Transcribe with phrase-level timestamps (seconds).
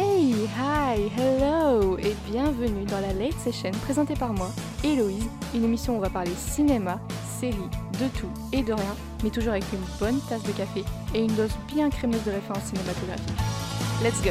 [0.00, 4.48] Hey, hi, hello et bienvenue dans la Late Session présentée par moi,
[4.84, 7.00] Héloïse, une émission où on va parler cinéma,
[7.40, 7.56] séries,
[8.00, 10.84] de tout et de rien, mais toujours avec une bonne tasse de café
[11.16, 13.40] et une dose bien crémeuse de références cinématographiques.
[14.00, 14.30] Let's go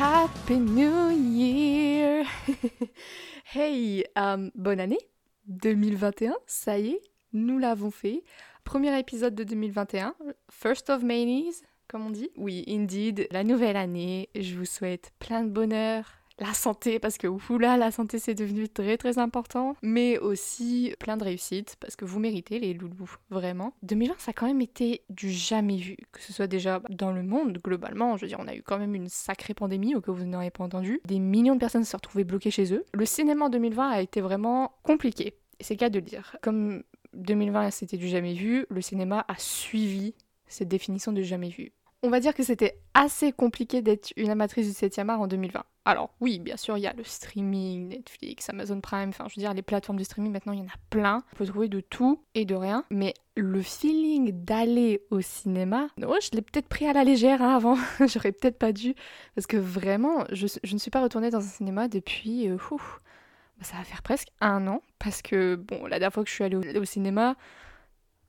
[0.00, 2.24] Happy New Year
[3.54, 4.98] Hey, um, bonne année
[5.46, 7.00] 2021, ça y est,
[7.32, 8.22] nous l'avons fait.
[8.62, 10.14] Premier épisode de 2021,
[10.50, 12.28] First of Mayonnaise, comme on dit.
[12.36, 17.26] Oui, indeed, la nouvelle année, je vous souhaite plein de bonheur, la santé, parce que
[17.26, 22.04] oula, la santé c'est devenu très très important, mais aussi plein de réussite, parce que
[22.04, 23.72] vous méritez les loulous, vraiment.
[23.82, 27.22] 2020, ça a quand même été du jamais vu, que ce soit déjà dans le
[27.22, 30.14] monde globalement, je veux dire, on a eu quand même une sacrée pandémie, cas où
[30.14, 31.00] vous n'auriez pas entendu.
[31.06, 32.84] Des millions de personnes se sont retrouvées bloquées chez eux.
[32.92, 36.36] Le cinéma en 2020 a été vraiment compliqué, c'est le cas de le dire.
[36.42, 36.82] Comme
[37.14, 40.14] 2020 c'était du jamais vu, le cinéma a suivi
[40.46, 41.72] cette définition de jamais vu.
[42.04, 45.64] On va dire que c'était assez compliqué d'être une amatrice du 7e art en 2020.
[45.84, 49.40] Alors oui, bien sûr, il y a le streaming, Netflix, Amazon Prime, enfin je veux
[49.40, 51.24] dire, les plateformes de streaming, maintenant il y en a plein.
[51.32, 52.84] On peut trouver de tout et de rien.
[52.90, 57.56] Mais le feeling d'aller au cinéma, oh, je l'ai peut-être pris à la légère hein,
[57.56, 58.94] avant, j'aurais peut-être pas dû.
[59.34, 62.48] Parce que vraiment, je, ne suis pas retournée dans un cinéma depuis...
[62.48, 64.82] Euh, bah, ça va faire presque un an.
[65.00, 67.34] Parce que, bon, la dernière fois que je suis allée au, au cinéma...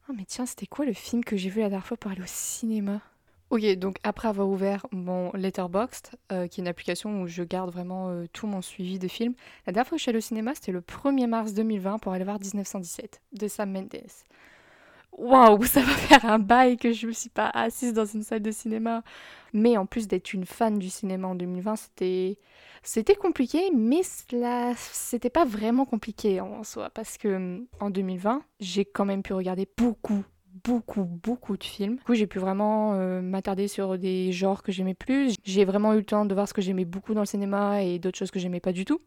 [0.10, 2.22] Oh mais tiens, c'était quoi le film que j'ai vu la dernière fois pour aller
[2.22, 3.00] au cinéma?
[3.50, 7.72] Ok, donc après avoir ouvert mon Letterboxd, euh, qui est une application où je garde
[7.72, 9.34] vraiment euh, tout mon suivi de films,
[9.66, 12.14] la dernière fois que je suis allée au cinéma, c'était le 1er mars 2020 pour
[12.14, 14.04] aller voir 1917 de Sam Mendes.
[15.14, 18.22] Waouh, ça va faire un bail que je ne me suis pas assise dans une
[18.22, 19.02] salle de cinéma.
[19.52, 22.38] Mais en plus d'être une fan du cinéma en 2020, c'était
[22.84, 28.86] c'était compliqué, mais cela c'était pas vraiment compliqué en soi parce que en 2020, j'ai
[28.86, 30.24] quand même pu regarder beaucoup
[30.64, 31.98] beaucoup, beaucoup de films.
[31.98, 35.36] Du coup, j'ai pu vraiment euh, m'attarder sur des genres que j'aimais plus.
[35.44, 38.00] J'ai vraiment eu le temps de voir ce que j'aimais beaucoup dans le cinéma et
[38.00, 39.00] d'autres choses que j'aimais pas du tout,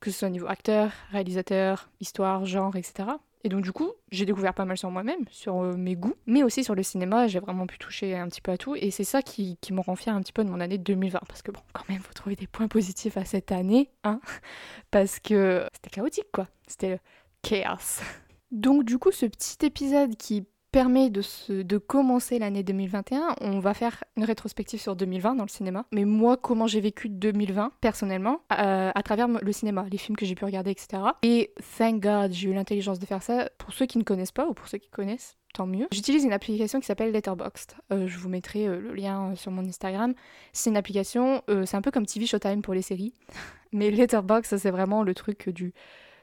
[0.00, 3.08] que ce soit au niveau acteur, réalisateur, histoire, genre, etc.
[3.46, 6.42] Et donc du coup, j'ai découvert pas mal sur moi-même, sur euh, mes goûts, mais
[6.42, 9.04] aussi sur le cinéma, j'ai vraiment pu toucher un petit peu à tout, et c'est
[9.04, 11.52] ça qui, qui me rend fière un petit peu de mon année 2020, parce que
[11.52, 14.20] bon, quand même, faut trouver des points positifs à cette année, hein,
[14.90, 16.98] parce que c'était chaotique, quoi, c'était
[17.42, 18.02] chaos.
[18.50, 20.46] Donc du coup, ce petit épisode qui
[20.76, 21.22] permet de,
[21.62, 23.36] de commencer l'année 2021.
[23.40, 25.86] On va faire une rétrospective sur 2020 dans le cinéma.
[25.90, 30.26] Mais moi, comment j'ai vécu 2020 personnellement euh, à travers le cinéma, les films que
[30.26, 31.02] j'ai pu regarder, etc.
[31.22, 33.48] Et thank God, j'ai eu l'intelligence de faire ça.
[33.56, 35.88] Pour ceux qui ne connaissent pas ou pour ceux qui connaissent, tant mieux.
[35.92, 37.72] J'utilise une application qui s'appelle Letterboxd.
[37.94, 40.12] Euh, je vous mettrai euh, le lien sur mon Instagram.
[40.52, 43.14] C'est une application, c'est un peu comme TV Showtime pour les séries.
[43.72, 45.72] Mais Letterboxd, c'est vraiment le truc du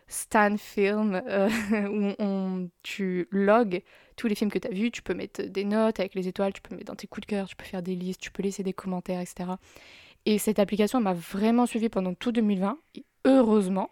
[0.08, 1.24] Stan Film
[1.90, 3.81] où on, tu logs
[4.16, 6.53] tous les films que tu as vus, tu peux mettre des notes avec les étoiles,
[6.53, 8.44] tu peux mettre dans tes coups de cœur, tu peux faire des listes, tu peux
[8.44, 9.51] laisser des commentaires, etc.
[10.25, 13.90] Et cette application m'a vraiment suivi pendant tout 2020, et heureusement.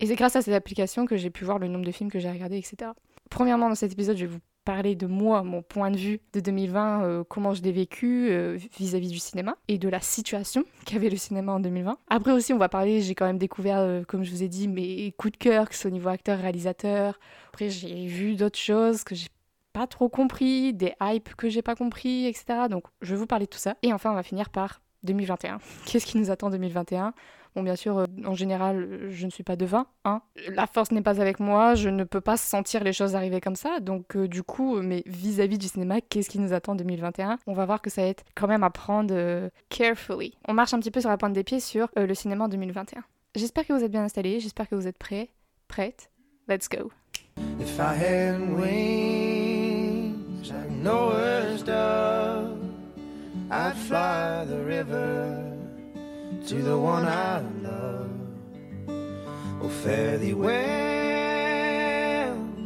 [0.00, 2.18] Et c'est grâce à cette application que j'ai pu voir le nombre de films que
[2.18, 2.90] j'ai regardés, etc.
[3.30, 6.40] Premièrement, dans cet épisode, je vais vous parler de moi, mon point de vue de
[6.40, 11.10] 2020, euh, comment je l'ai vécu euh, vis-à-vis du cinéma et de la situation qu'avait
[11.10, 11.98] le cinéma en 2020.
[12.08, 14.68] Après aussi, on va parler, j'ai quand même découvert, euh, comme je vous ai dit,
[14.68, 17.18] mes coups de cœur, que ce soit au niveau acteur, réalisateur.
[17.48, 19.28] Après, j'ai vu d'autres choses que j'ai
[19.74, 22.68] pas trop compris, des hypes que j'ai pas compris, etc.
[22.70, 23.74] Donc je vais vous parler de tout ça.
[23.82, 25.58] Et enfin, on va finir par 2021.
[25.86, 27.12] Qu'est-ce qui nous attend 2021
[27.54, 29.86] Bon, bien sûr, euh, en général, je ne suis pas devin.
[30.04, 30.22] Hein.
[30.48, 33.54] La force n'est pas avec moi, je ne peux pas sentir les choses arriver comme
[33.54, 33.78] ça.
[33.78, 37.52] Donc, euh, du coup, mais vis-à-vis du cinéma, qu'est-ce qui nous attend en 2021 On
[37.52, 40.36] va voir que ça va être quand même à prendre euh, carefully.
[40.48, 43.04] On marche un petit peu sur la pointe des pieds sur le cinéma en 2021.
[43.36, 45.30] J'espère que vous êtes bien installés, j'espère que vous êtes prêts,
[45.68, 46.10] prêtes.
[46.48, 46.90] Let's go.
[50.44, 52.58] Wings like Noah's dove,
[53.50, 55.58] I'd fly the river
[56.46, 58.10] to the one I love.
[59.62, 60.54] Oh, fare thee well,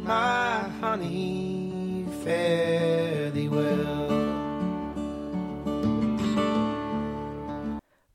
[0.03, 4.09] my honey, fare thee well.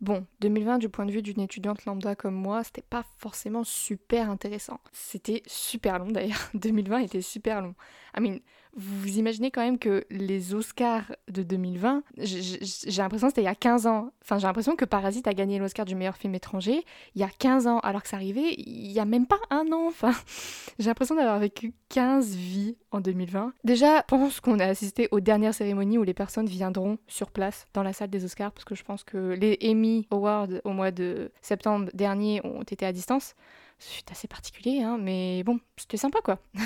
[0.01, 4.31] Bon, 2020, du point de vue d'une étudiante lambda comme moi, c'était pas forcément super
[4.31, 4.79] intéressant.
[4.93, 6.51] C'était super long d'ailleurs.
[6.55, 7.75] 2020 était super long.
[8.17, 8.39] I mean,
[8.77, 12.59] Vous imaginez quand même que les Oscars de 2020, j'ai
[12.97, 14.11] l'impression que c'était il y a 15 ans.
[14.23, 17.29] Enfin, j'ai l'impression que Parasite a gagné l'Oscar du meilleur film étranger il y a
[17.29, 19.87] 15 ans, alors que ça arrivait il y a même pas un an.
[19.87, 20.11] Enfin,
[20.81, 23.53] j'ai l'impression d'avoir vécu 15 vies en 2020.
[23.63, 27.69] Déjà, je pense qu'on a assisté aux dernières cérémonies où les personnes viendront sur place
[27.75, 30.34] dans la salle des Oscars, parce que je pense que les Emmy Awards
[30.65, 33.35] au mois de septembre dernier ont été à distance.
[33.79, 36.39] C'est assez particulier, hein, mais bon, c'était sympa quoi.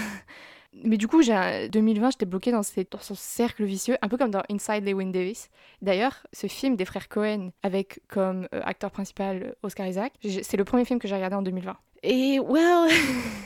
[0.85, 4.31] Mais du coup, j'ai 2020, j'étais bloquée dans, dans, ce cercle vicieux, un peu comme
[4.31, 5.49] dans Inside Lewin Davis.
[5.83, 10.65] D'ailleurs, ce film des frères Cohen avec comme euh, acteur principal Oscar Isaac, c'est le
[10.65, 11.77] premier film que j'ai regardé en 2020.
[12.05, 12.91] Et well,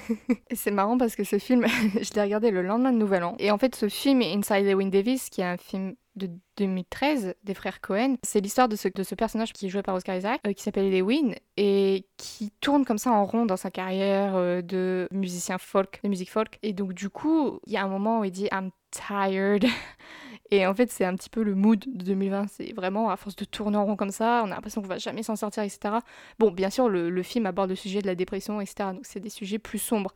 [0.53, 1.65] c'est marrant parce que ce film,
[2.01, 3.37] je l'ai regardé le lendemain de Nouvel An.
[3.39, 7.55] Et en fait, ce film Inside Lewin Davis, qui est un film de 2013 des
[7.55, 8.17] frères Cohen.
[8.23, 10.62] C'est l'histoire de ce, de ce personnage qui est joué par Oscar Isaac, euh, qui
[10.62, 15.59] s'appelle Lewin, et qui tourne comme ça en rond dans sa carrière euh, de musicien
[15.59, 16.59] folk, de musique folk.
[16.62, 19.64] Et donc du coup, il y a un moment où il dit I'm tired
[20.52, 22.44] et en fait, c'est un petit peu le mood de 2020.
[22.50, 24.99] C'est vraiment, à force de tourner en rond comme ça, on a l'impression qu'on va
[24.99, 25.94] jamais s'en sortir, etc.
[26.38, 28.90] Bon, bien sûr, le, film aborde le sujet de la dépression, etc.
[28.93, 30.12] Donc, c'est des sujets plus sombres.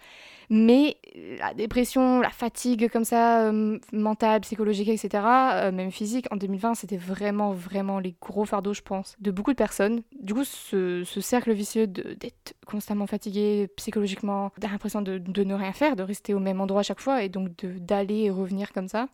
[0.50, 0.98] Mais
[1.38, 6.74] la dépression, la fatigue comme ça, euh, mentale, psychologique, etc., euh, même physique, en 2020,
[6.74, 10.02] c'était vraiment, vraiment les gros fardeaux, je pense, de beaucoup de personnes.
[10.20, 15.72] Du coup, ce, cercle vicieux d'être constamment fatigué psychologiquement, d'avoir l'impression de, de, ne rien
[15.72, 18.88] faire, de rester au même endroit à chaque fois, et donc d'aller et revenir comme
[18.88, 19.08] ça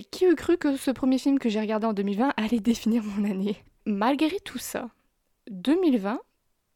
[0.00, 3.30] qui eût cru que ce premier film que j'ai regardé en 2020 allait définir mon
[3.30, 4.90] année Malgré tout ça,
[5.50, 6.20] 2020,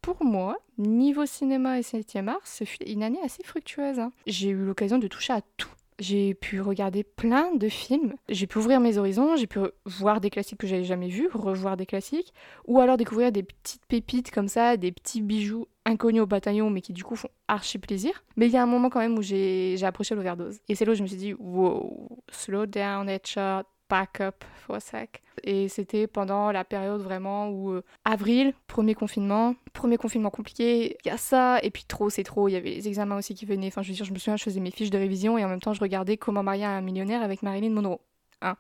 [0.02, 3.98] pour moi, niveau cinéma et 7e art, ce fut une année assez fructueuse.
[3.98, 4.12] Hein.
[4.26, 5.70] J'ai eu l'occasion de toucher à tout.
[5.98, 10.28] J'ai pu regarder plein de films, j'ai pu ouvrir mes horizons, j'ai pu voir des
[10.28, 12.34] classiques que j'avais jamais vus, revoir des classiques,
[12.66, 16.82] ou alors découvrir des petites pépites comme ça, des petits bijoux inconnus au bataillon, mais
[16.82, 18.24] qui du coup font archi plaisir.
[18.36, 20.58] Mais il y a un moment quand même où j'ai approché l'overdose.
[20.68, 24.76] Et c'est là où je me suis dit, wow, slow down, headshot, back up for
[24.76, 25.22] a sec.
[25.44, 31.08] Et c'était pendant la période vraiment où euh, avril, premier confinement, premier confinement compliqué, il
[31.08, 33.46] y a ça, et puis trop c'est trop, il y avait les examens aussi qui
[33.46, 33.68] venaient.
[33.68, 35.48] Enfin, je veux dire, je me souviens, je faisais mes fiches de révision et en
[35.48, 38.00] même temps je regardais Comment marier un millionnaire avec Marilyn Monroe.
[38.42, 38.56] Hein.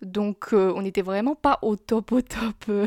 [0.00, 2.86] Donc euh, on n'était vraiment pas au top au top euh,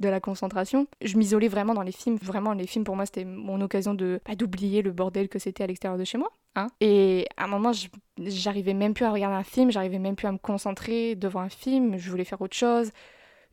[0.00, 0.86] de la concentration.
[1.02, 2.16] Je m'isolais vraiment dans les films.
[2.22, 5.64] Vraiment les films pour moi c'était mon occasion de pas d'oublier le bordel que c'était
[5.64, 6.30] à l'extérieur de chez moi.
[6.56, 6.68] Hein.
[6.80, 7.72] Et à un moment
[8.18, 11.48] j'arrivais même plus à regarder un film, j'arrivais même plus à me concentrer devant un
[11.48, 11.96] film.
[11.98, 12.90] Je voulais faire autre chose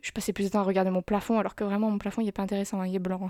[0.02, 2.28] je passais plus de temps à regarder mon plafond, alors que vraiment mon plafond il
[2.28, 3.30] est pas intéressant, hein, il est blanc.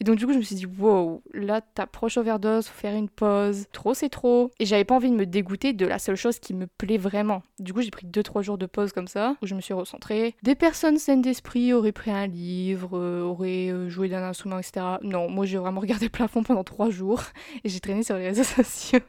[0.00, 3.08] Et donc du coup je me suis dit wow, là t'approches overdose, faut faire une
[3.08, 4.50] pause, trop c'est trop.
[4.60, 7.42] Et j'avais pas envie de me dégoûter de la seule chose qui me plaît vraiment.
[7.58, 10.34] Du coup j'ai pris 2-3 jours de pause comme ça, où je me suis recentrée.
[10.42, 14.86] Des personnes saines d'esprit auraient pris un livre, euh, auraient euh, joué d'un instrument, etc.
[15.02, 17.22] Non, moi j'ai vraiment regardé le plafond pendant 3 jours,
[17.64, 19.00] et j'ai traîné sur les réseaux sociaux.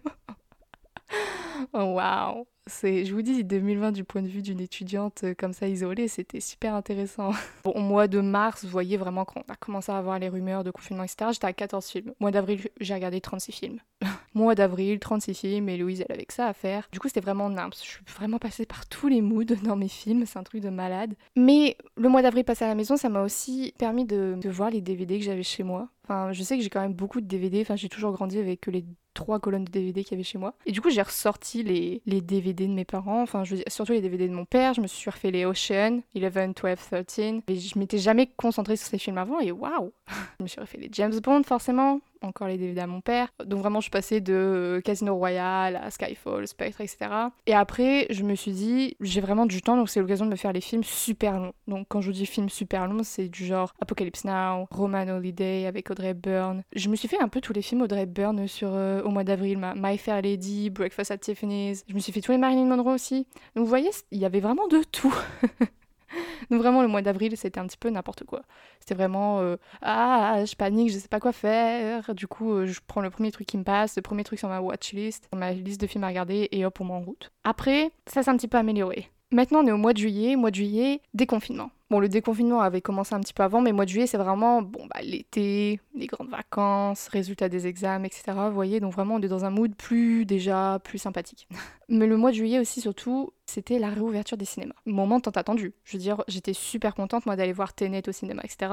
[1.74, 2.46] Waouh
[2.84, 6.40] je vous dis, 2020 du point de vue d'une étudiante euh, comme ça isolée, c'était
[6.40, 7.32] super intéressant.
[7.64, 10.64] Bon, au mois de mars, vous voyez vraiment qu'on a commencé à avoir les rumeurs
[10.64, 11.32] de confinement, etc.
[11.34, 12.14] J'étais à 14 films.
[12.20, 13.80] Mois d'avril, j'ai regardé 36 films.
[14.34, 16.88] mois d'avril, 36 films, et Louise, elle avait que ça à faire.
[16.92, 17.78] Du coup, c'était vraiment nimps.
[17.84, 20.70] Je suis vraiment passée par tous les moods dans mes films, c'est un truc de
[20.70, 21.16] malade.
[21.36, 24.70] Mais le mois d'avril passé à la maison, ça m'a aussi permis de, de voir
[24.70, 25.90] les DVD que j'avais chez moi.
[26.06, 27.62] Enfin, je sais que j'ai quand même beaucoup de DVD.
[27.62, 28.84] Enfin, j'ai toujours grandi avec les
[29.20, 30.54] trois colonnes de DVD qu'il y avait chez moi.
[30.66, 34.02] Et du coup, j'ai ressorti les, les DVD de mes parents, enfin, je, surtout les
[34.02, 34.74] DVD de mon père.
[34.74, 37.42] Je me suis refait les Ocean, 11, 12, 13.
[37.50, 39.92] Et je m'étais jamais concentrée sur ces films avant et waouh!
[40.40, 43.30] je me suis refait les James Bond, forcément encore les DVD à mon père.
[43.46, 47.10] Donc vraiment, je passée de euh, Casino Royale à Skyfall, Spectre, etc.
[47.46, 50.36] Et après, je me suis dit, j'ai vraiment du temps, donc c'est l'occasion de me
[50.36, 51.54] faire les films super longs.
[51.68, 55.66] Donc quand je vous dis films super longs, c'est du genre Apocalypse Now, Roman Holiday
[55.66, 56.64] avec Audrey Byrne.
[56.76, 59.24] Je me suis fait un peu tous les films Audrey Byrne sur, euh, au mois
[59.24, 61.84] d'avril, My Fair Lady, Breakfast at Tiffany's.
[61.88, 63.28] Je me suis fait tous les Marilyn Monroe aussi.
[63.56, 65.14] Donc vous voyez, il y avait vraiment de tout.
[66.50, 68.42] Donc vraiment, le mois d'avril, c'était un petit peu n'importe quoi.
[68.80, 72.14] C'était vraiment euh, ah, je panique, je sais pas quoi faire.
[72.16, 74.50] Du coup, euh, je prends le premier truc qui me passe, le premier truc sur
[74.50, 77.32] ma watchlist, ma liste de films à regarder et hop, on m'en route.
[77.44, 79.10] Après, ça s'est un petit peu amélioré.
[79.32, 81.70] Maintenant, on est au mois de juillet, mois de juillet, déconfinement.
[81.92, 84.62] Bon, le déconfinement avait commencé un petit peu avant, mais mois de juillet, c'est vraiment
[84.64, 88.24] bon, bah, l'été, les grandes vacances, résultats des examens, etc.
[88.48, 91.48] Vous voyez, donc vraiment, on est dans un mood plus déjà plus sympathique.
[91.90, 94.76] mais le mois de juillet aussi, surtout, c'était la réouverture des cinémas.
[94.86, 95.74] Moment tant attendu.
[95.84, 98.72] Je veux dire, j'étais super contente, moi, d'aller voir Tenet au cinéma, etc.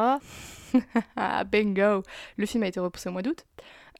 [1.50, 2.02] bingo
[2.36, 3.44] Le film a été repoussé au mois d'août.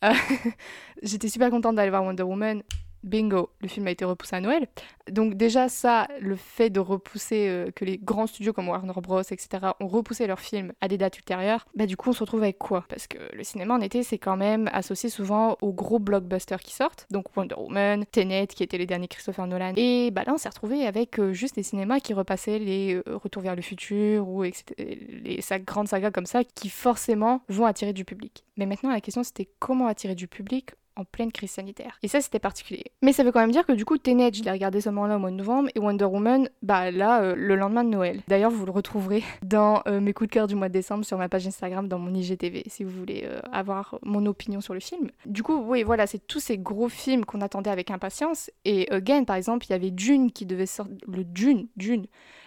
[0.05, 0.13] Euh,
[1.03, 2.63] j'étais super contente d'aller voir Wonder Woman
[3.07, 4.67] Bingo, le film a été repoussé à Noël.
[5.11, 9.23] Donc déjà ça, le fait de repousser, euh, que les grands studios comme Warner Bros,
[9.23, 9.49] etc.
[9.81, 12.59] ont repoussé leurs films à des dates ultérieures, bah du coup on se retrouve avec
[12.59, 12.85] quoi?
[12.89, 16.75] Parce que le cinéma en été c'est quand même associé souvent aux gros blockbusters qui
[16.75, 20.39] sortent, donc Wonder Woman, Tenet qui étaient les derniers Christopher Nolan, et bah là on
[20.39, 24.29] s'est retrouvé avec euh, juste des cinémas qui repassaient les euh, Retours vers le futur
[24.29, 28.45] ou les grandes sagas comme ça qui forcément vont attirer du public.
[28.57, 31.99] Mais maintenant la question c'était comment attirer du public en pleine crise sanitaire.
[32.03, 32.85] Et ça, c'était particulier.
[33.03, 35.17] Mais ça veut quand même dire que du coup, Tenet, je l'ai regardé seulement là
[35.17, 38.21] au mois de novembre, et Wonder Woman, bah là, euh, le lendemain de Noël.
[38.29, 41.19] D'ailleurs, vous le retrouverez dans euh, mes coups de cœur du mois de décembre sur
[41.19, 44.81] ma page Instagram, dans mon IGTV, si vous voulez euh, avoir mon opinion sur le
[44.81, 45.11] film.
[45.27, 48.51] Du coup, oui, voilà, c'est tous ces gros films qu'on attendait avec impatience.
[48.65, 50.97] Et Again, par exemple, il y avait Dune qui devait sortir.
[51.09, 52.07] Le Dune, Dune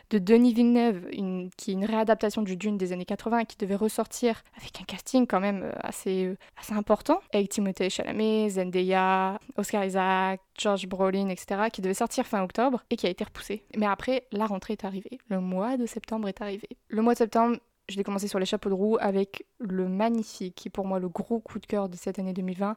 [0.10, 3.76] de Denis Villeneuve, une, qui est une réadaptation du Dune des années 80 qui devait
[3.76, 9.40] ressortir avec un casting quand même euh, assez, euh, assez important, avec Timothée Chalamet, Zendaya,
[9.58, 13.64] Oscar Isaac, George Brolin, etc., qui devait sortir fin octobre et qui a été repoussé.
[13.78, 15.20] Mais après, la rentrée est arrivée.
[15.30, 16.68] Le mois de septembre est arrivé.
[16.88, 20.56] Le mois de septembre, je l'ai commencé sur les chapeaux de roue avec le magnifique,
[20.56, 22.76] qui est pour moi le gros coup de cœur de cette année 2020,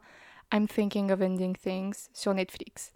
[0.53, 2.93] I'm Thinking of Ending Things sur Netflix.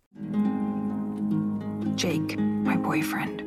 [1.97, 3.43] Jake, my boyfriend.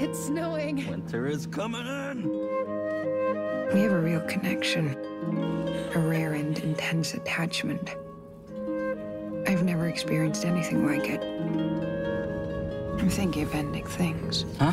[0.00, 0.86] It's snowing.
[0.88, 2.30] Winter is coming in.
[3.74, 4.94] We have a real connection,
[5.94, 7.96] a rare and intense attachment.
[9.48, 11.20] I've never experienced anything like it.
[13.00, 14.44] I'm thinking of ending things.
[14.60, 14.72] Huh?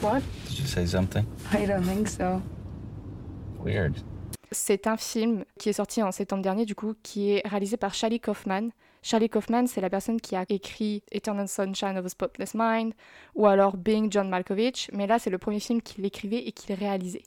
[0.00, 0.22] What?
[0.46, 1.26] Did you say something?
[1.52, 2.40] I don't think so.
[3.62, 4.02] Weird.
[4.50, 7.92] C'est un film qui est sorti en septembre dernier, du coup, qui est réalisé par
[7.92, 8.70] Charlie Kaufman,
[9.02, 12.94] Charlie Kaufman, c'est la personne qui a écrit Eternal Sunshine of a Spotless Mind
[13.34, 16.74] ou alors Being John Malkovich, mais là c'est le premier film qu'il écrivait et qu'il
[16.76, 17.24] réalisait.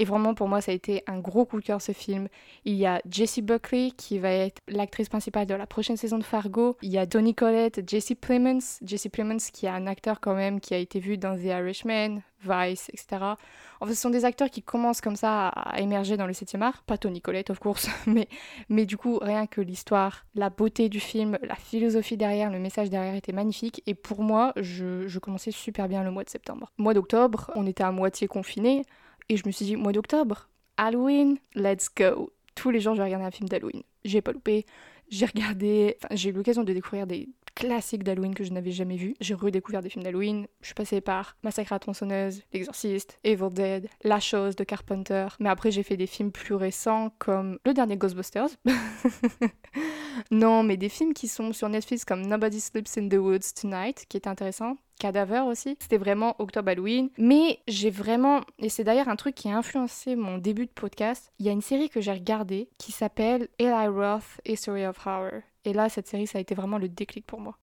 [0.00, 2.28] Et vraiment, pour moi, ça a été un gros coup de cœur ce film.
[2.64, 6.24] Il y a Jessie Buckley qui va être l'actrice principale de la prochaine saison de
[6.24, 6.78] Fargo.
[6.80, 8.78] Il y a Donny Collette, Jesse Plemons.
[8.82, 12.22] Jesse Plemons qui est un acteur quand même qui a été vu dans The Irishman,
[12.42, 13.34] Vice, etc.
[13.82, 16.62] En fait, ce sont des acteurs qui commencent comme ça à émerger dans le 7e
[16.62, 16.82] art.
[16.84, 18.26] Pas Tony Collette, of course, mais,
[18.70, 22.88] mais du coup, rien que l'histoire, la beauté du film, la philosophie derrière, le message
[22.88, 23.82] derrière était magnifique.
[23.86, 26.72] Et pour moi, je, je commençais super bien le mois de septembre.
[26.78, 28.86] Mois d'octobre, on était à moitié confinés.
[29.30, 32.32] Et je me suis dit, mois d'octobre, Halloween, let's go.
[32.56, 33.82] Tous les jours, je regardé un film d'Halloween.
[34.04, 34.66] J'ai pas loupé.
[35.08, 38.96] J'ai regardé, enfin, j'ai eu l'occasion de découvrir des classiques d'Halloween que je n'avais jamais
[38.96, 39.14] vus.
[39.20, 40.46] J'ai redécouvert des films d'Halloween.
[40.60, 45.28] Je suis passée par Massacre à tronçonneuse, L'Exorciste, Evil Dead, La Chose de Carpenter.
[45.38, 48.50] Mais après, j'ai fait des films plus récents comme le dernier Ghostbusters.
[50.30, 54.06] non, mais des films qui sont sur Netflix comme Nobody Sleeps in the Woods Tonight,
[54.08, 54.76] qui est intéressant.
[55.00, 55.76] Cadaver aussi.
[55.80, 57.08] C'était vraiment Octobre Halloween.
[57.18, 61.32] Mais j'ai vraiment, et c'est d'ailleurs un truc qui a influencé mon début de podcast,
[61.40, 65.40] il y a une série que j'ai regardée qui s'appelle Eli Roth, History of Horror.
[65.64, 67.58] Et là, cette série, ça a été vraiment le déclic pour moi.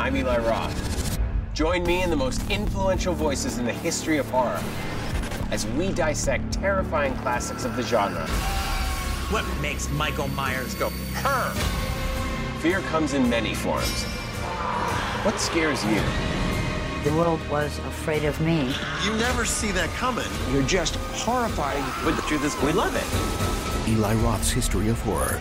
[0.00, 1.18] I'm Eli Roth.
[1.54, 4.60] Join me in the most influential voices in the history of horror
[5.50, 8.26] as we dissect terrifying classics of the genre.
[9.30, 10.90] What makes Michael Myers go,
[11.22, 11.50] her?
[12.60, 14.04] Fear comes in many forms.
[15.24, 16.00] What scares you?
[17.04, 18.72] The world was afraid of me.
[19.04, 20.26] You never see that coming.
[20.52, 23.88] You're just horrified, But the truth is, we love it.
[23.88, 25.40] Eli Roth's History of Horror.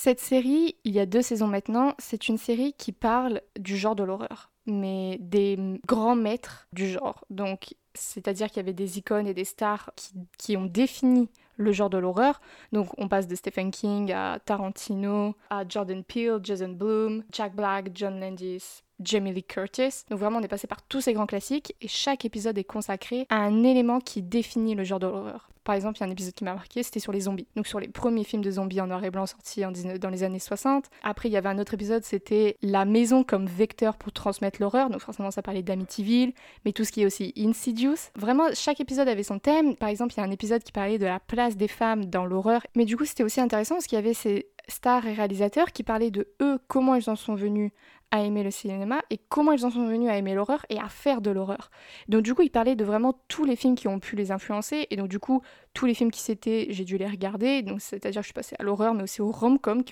[0.00, 3.96] Cette série, il y a deux saisons maintenant, c'est une série qui parle du genre
[3.96, 7.24] de l'horreur, mais des grands maîtres du genre.
[7.30, 11.72] Donc, c'est-à-dire qu'il y avait des icônes et des stars qui, qui ont défini le
[11.72, 12.40] genre de l'horreur.
[12.70, 17.90] Donc on passe de Stephen King à Tarantino, à Jordan Peele, Jason Blum, Jack Black,
[17.92, 20.04] John Landis, Jamie Lee Curtis.
[20.10, 23.26] Donc vraiment on est passé par tous ces grands classiques et chaque épisode est consacré
[23.30, 25.48] à un élément qui définit le genre de l'horreur.
[25.68, 27.46] Par exemple, il y a un épisode qui m'a marqué, c'était sur les zombies.
[27.54, 30.08] Donc sur les premiers films de zombies en noir et blanc sortis en 19 dans
[30.08, 30.86] les années 60.
[31.02, 34.88] Après, il y avait un autre épisode, c'était la maison comme vecteur pour transmettre l'horreur.
[34.88, 36.32] Donc forcément, ça parlait d'Amityville,
[36.64, 37.98] mais tout ce qui est aussi Insidious.
[38.16, 39.76] Vraiment, chaque épisode avait son thème.
[39.76, 42.24] Par exemple, il y a un épisode qui parlait de la place des femmes dans
[42.24, 42.62] l'horreur.
[42.74, 45.82] Mais du coup, c'était aussi intéressant parce qu'il y avait ces stars et réalisateurs qui
[45.82, 47.72] parlaient de eux, comment ils en sont venus
[48.10, 50.88] à aimer le cinéma et comment ils en sont venus à aimer l'horreur et à
[50.88, 51.70] faire de l'horreur.
[52.08, 54.86] Donc du coup, ils parlaient de vraiment tous les films qui ont pu les influencer
[54.90, 55.42] et donc du coup,
[55.74, 57.62] tous les films qui s'étaient, j'ai dû les regarder.
[57.62, 59.82] Donc c'est-à-dire je suis passée à l'horreur mais aussi au rom-com euh,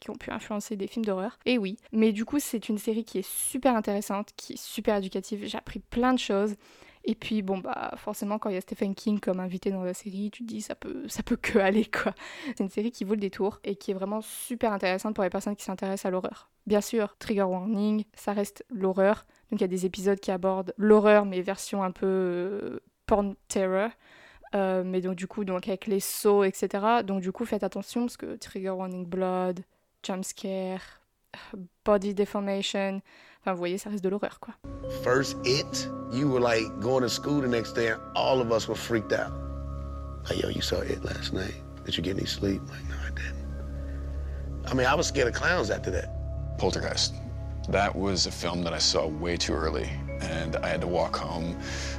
[0.00, 1.38] qui ont pu influencer des films d'horreur.
[1.44, 4.96] Et oui, mais du coup, c'est une série qui est super intéressante, qui est super
[4.96, 5.40] éducative.
[5.44, 6.54] J'ai appris plein de choses.
[7.06, 9.92] Et puis bon bah forcément quand il y a Stephen King comme invité dans la
[9.92, 12.14] série, tu te dis ça peut ça peut que aller quoi.
[12.56, 15.30] C'est une série qui vaut le détour et qui est vraiment super intéressante pour les
[15.30, 16.50] personnes qui s'intéressent à l'horreur.
[16.66, 19.26] Bien sûr, trigger warning, ça reste l'horreur.
[19.50, 23.34] Donc il y a des épisodes qui abordent l'horreur mais version un peu euh, porn
[23.48, 23.90] terror.
[24.54, 27.02] Euh, mais donc du coup, donc avec les sauts, etc.
[27.04, 29.60] Donc du coup, faites attention parce que trigger warning blood,
[30.02, 31.00] jump scare,
[31.84, 33.02] body deformation.
[33.44, 34.54] Enfin, vous voyez, ça reste de l'horreur, quoi.
[35.02, 38.66] First it, you were like going to school the next day and all of us
[38.66, 39.32] were freaked out.
[40.30, 41.52] Like, yo, you saw it last night.
[41.84, 42.62] Did you get any sleep?
[42.70, 43.44] Like, no, I didn't.
[44.66, 46.56] I mean, I was scared of clowns after that.
[46.56, 47.12] Poltergeist.
[47.68, 49.90] That was a film that I saw way too early,
[50.22, 51.54] and I had to walk home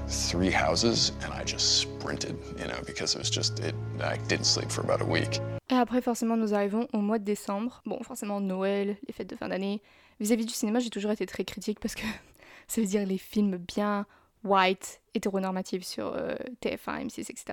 [0.08, 3.75] three houses, and I just sprinted, you know, because it was just it.
[4.02, 5.40] I didn't sleep for about a week.
[5.72, 7.81] Et après, forcément, nous arrivons au mois de décembre.
[7.86, 9.81] Bon, forcément, Noël, les fêtes de fin d'année.
[10.19, 12.03] Vis-à-vis du cinéma, j'ai toujours été très critique parce que
[12.67, 14.05] ça veut dire les films bien
[14.43, 17.45] white, hétéronormatifs sur euh, TF1, M6, etc.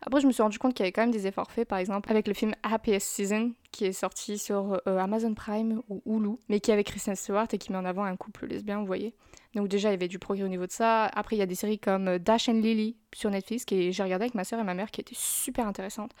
[0.00, 1.78] Après, je me suis rendu compte qu'il y avait quand même des efforts faits, par
[1.78, 6.36] exemple, avec le film Happiest Season, qui est sorti sur euh, Amazon Prime ou Hulu,
[6.48, 8.86] mais qui est avec Kristen Stewart et qui met en avant un couple lesbien, vous
[8.86, 9.14] voyez.
[9.54, 11.06] Donc déjà, il y avait du progrès au niveau de ça.
[11.06, 14.02] Après, il y a des séries comme euh, Dash and Lily sur Netflix, que j'ai
[14.02, 16.12] regardé avec ma soeur et ma mère, qui était super intéressante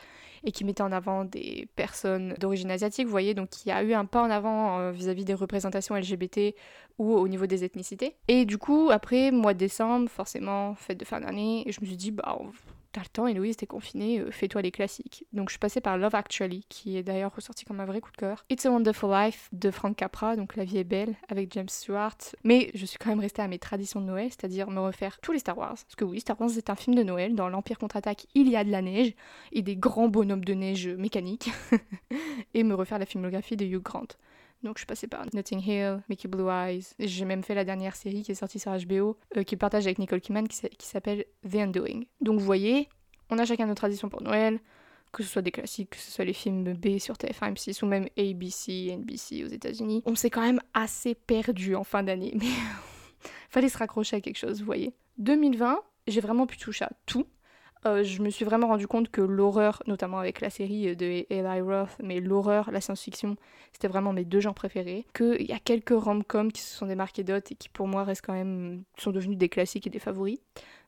[0.42, 3.82] et qui mettait en avant des personnes d'origine asiatique, vous voyez, donc il y a
[3.82, 6.54] eu un pas en avant euh, vis-à-vis des représentations LGBT
[6.98, 8.16] ou au niveau des ethnicités.
[8.26, 11.86] Et du coup, après, mois de décembre, forcément, fête de fin d'année, et je me
[11.86, 12.38] suis dit, bah,
[12.92, 15.24] t'as le temps, Héloïse, t'es confinée, euh, fais-toi les classiques.
[15.32, 18.10] Donc je suis passée par Love Actually, qui est d'ailleurs ressorti comme un vrai coup
[18.10, 18.44] de cœur.
[18.50, 22.16] It's a Wonderful Life de Frank Capra, donc La vie est belle, avec James Stewart.
[22.44, 25.32] Mais je suis quand même restée à mes traditions de Noël, c'est-à-dire me refaire tous
[25.32, 25.74] les Star Wars.
[25.74, 28.56] Parce que oui, Star Wars c'est un film de Noël, dans l'Empire contre-attaque, il y
[28.56, 29.14] a de la neige,
[29.52, 31.50] et des grands bonhommes de neige mécaniques.
[32.54, 34.08] et me refaire la filmographie de Hugh Grant.
[34.62, 36.84] Donc je suis passée par Notting Hill, Mickey Blue Eyes.
[36.98, 39.98] J'ai même fait la dernière série qui est sortie sur HBO, euh, qui partage avec
[39.98, 42.02] Nicole Kidman, qui s'appelle The Undoing.
[42.20, 42.88] Donc vous voyez,
[43.30, 44.60] on a chacun nos traditions pour Noël,
[45.12, 47.88] que ce soit des classiques, que ce soit les films B sur TF1, M6 ou
[47.88, 50.02] même ABC, NBC aux États-Unis.
[50.04, 52.50] On s'est quand même assez perdu en fin d'année, mais
[53.48, 54.94] fallait se raccrocher à quelque chose, vous voyez.
[55.18, 57.26] 2020, j'ai vraiment pu toucher à tout.
[57.86, 61.60] Euh, je me suis vraiment rendu compte que l'horreur, notamment avec la série de Eli
[61.60, 63.36] Roth, mais l'horreur, la science-fiction,
[63.72, 65.06] c'était vraiment mes deux genres préférés.
[65.14, 68.24] Qu'il y a quelques rom-coms qui se sont démarqués d'autres et qui pour moi restent
[68.24, 70.38] quand même, sont devenus des classiques et des favoris.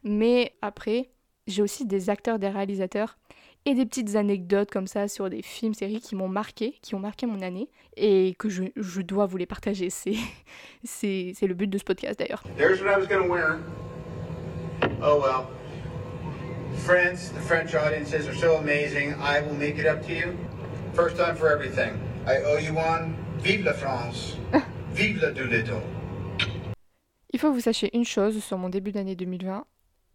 [0.05, 1.11] Mais après,
[1.47, 3.17] j'ai aussi des acteurs, des réalisateurs
[3.65, 6.99] et des petites anecdotes comme ça sur des films, séries qui m'ont marqué, qui ont
[6.99, 9.89] marqué mon année et que je, dois vous les partager.
[9.91, 10.17] C'est,
[10.85, 12.43] c'est, c'est le but de ce podcast d'ailleurs.
[12.57, 13.59] There's what I was gonna wear.
[15.01, 15.47] Oh well.
[16.79, 19.15] France, the French audiences are so amazing.
[19.21, 20.37] I will make it up to you.
[20.95, 22.01] First time for everything.
[22.27, 23.15] I owe you one.
[23.39, 24.37] Vive la France.
[24.95, 25.83] Vive la Doolittle.
[27.33, 29.65] Il faut que vous sachiez une chose sur mon début d'année 2020,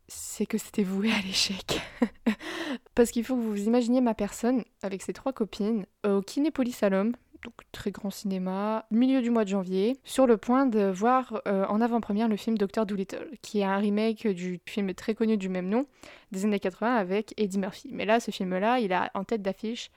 [0.07, 1.81] c'est que c'était voué à l'échec.
[2.95, 6.89] Parce qu'il faut que vous imaginiez ma personne avec ses trois copines au Kinépolis à
[6.89, 7.13] l'homme,
[7.47, 11.65] donc très grand cinéma, milieu du mois de janvier, sur le point de voir euh,
[11.67, 12.85] en avant-première le film Dr.
[12.85, 15.85] Dolittle, qui est un remake du film très connu du même nom
[16.33, 17.89] des années 80 avec Eddie Murphy.
[17.93, 19.91] Mais là, ce film-là, il a en tête d'affiche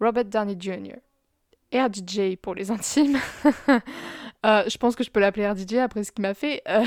[0.00, 0.96] Robert Downey Jr.
[1.74, 3.18] RDJ pour les intimes.
[4.46, 6.62] Euh, je pense que je peux l'appeler RDJ après ce qu'il m'a fait.
[6.66, 6.82] Euh,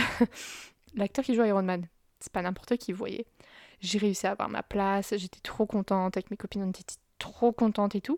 [0.95, 1.85] L'acteur qui joue Iron Man
[2.19, 3.27] c'est pas n'importe qui, vous voyez.
[3.81, 7.51] J'ai réussi à avoir ma place, j'étais trop contente, avec mes copines on était trop
[7.51, 8.17] contentes et tout.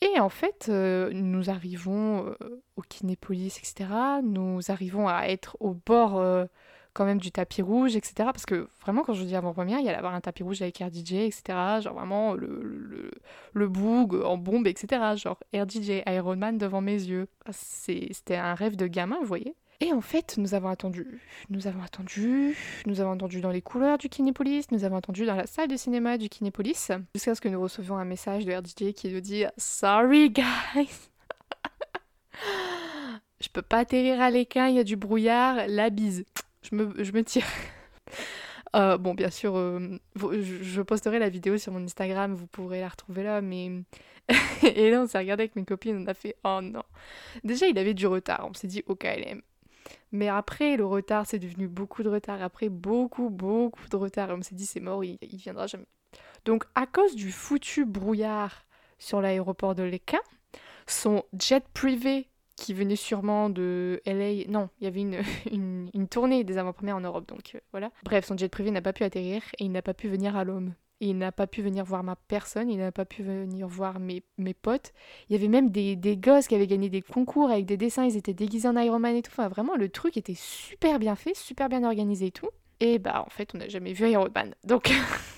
[0.00, 3.90] Et en fait, euh, nous arrivons euh, au Kinépolis, etc.
[4.22, 6.44] Nous arrivons à être au bord euh,
[6.92, 8.14] quand même du tapis rouge, etc.
[8.32, 10.78] Parce que vraiment, quand je dis avant-première, il y allait avoir un tapis rouge avec
[10.78, 11.80] RDJ, etc.
[11.80, 13.10] Genre vraiment le, le,
[13.54, 15.16] le en bombe, etc.
[15.16, 17.26] Genre RDJ, Iron Man devant mes yeux.
[17.50, 19.56] C'était un rêve de gamin, vous voyez.
[19.80, 23.96] Et en fait, nous avons attendu, nous avons attendu, nous avons attendu dans les couloirs
[23.96, 27.48] du Kinépolis, nous avons attendu dans la salle de cinéma du Kinépolis, jusqu'à ce que
[27.48, 31.10] nous recevions un message de RDJ qui nous dit Sorry guys
[33.40, 36.24] Je peux pas atterrir à l'équin, il y a du brouillard, la bise.
[36.62, 37.46] Je me, je me tire.
[38.76, 42.88] Euh, bon, bien sûr, euh, je posterai la vidéo sur mon Instagram, vous pourrez la
[42.88, 43.70] retrouver là, mais...
[44.62, 46.82] et là, on s'est regardé avec mes copines, on a fait «Oh non!»
[47.44, 49.40] Déjà, il avait du retard, on s'est dit «Ok, LM,
[50.12, 52.42] mais après, le retard, c'est devenu beaucoup de retard.
[52.42, 54.30] Après, beaucoup, beaucoup de retard.
[54.30, 55.86] Et on s'est dit, c'est mort, il, viendra jamais.
[56.44, 58.64] Donc, à cause du foutu brouillard
[58.98, 60.20] sur l'aéroport de Léquin,
[60.86, 64.48] son jet privé qui venait sûrement de LA.
[64.48, 65.00] Non, il y avait
[65.52, 67.90] une, une, tournée des avant-premières en Europe, donc euh, voilà.
[68.02, 70.44] Bref, son jet privé n'a pas pu atterrir et il n'a pas pu venir à
[70.44, 74.00] l'homme il n'a pas pu venir voir ma personne, il n'a pas pu venir voir
[74.00, 74.92] mes, mes potes.
[75.28, 78.04] Il y avait même des, des, gosses qui avaient gagné des concours avec des dessins,
[78.04, 79.30] ils étaient déguisés en Iron Man et tout.
[79.32, 82.48] Enfin, vraiment, le truc était super bien fait, super bien organisé et tout.
[82.80, 84.54] Et bah, en fait, on n'a jamais vu Iron Man.
[84.64, 84.90] Donc,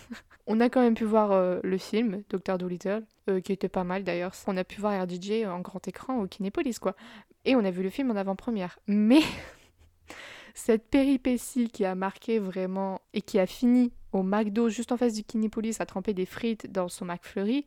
[0.47, 2.59] on a quand même pu voir euh, le film, Dr.
[2.59, 4.33] Dolittle, euh, qui était pas mal d'ailleurs.
[4.47, 6.97] On a pu voir RDJ en grand écran au Kinépolis, quoi.
[7.45, 8.79] Et on a vu le film en avant-première.
[8.87, 9.21] Mais
[10.55, 15.15] cette péripétie qui a marqué vraiment et qui a fini au McDo juste en face
[15.15, 17.67] du Kinépolis à tremper des frites dans son McFlurry,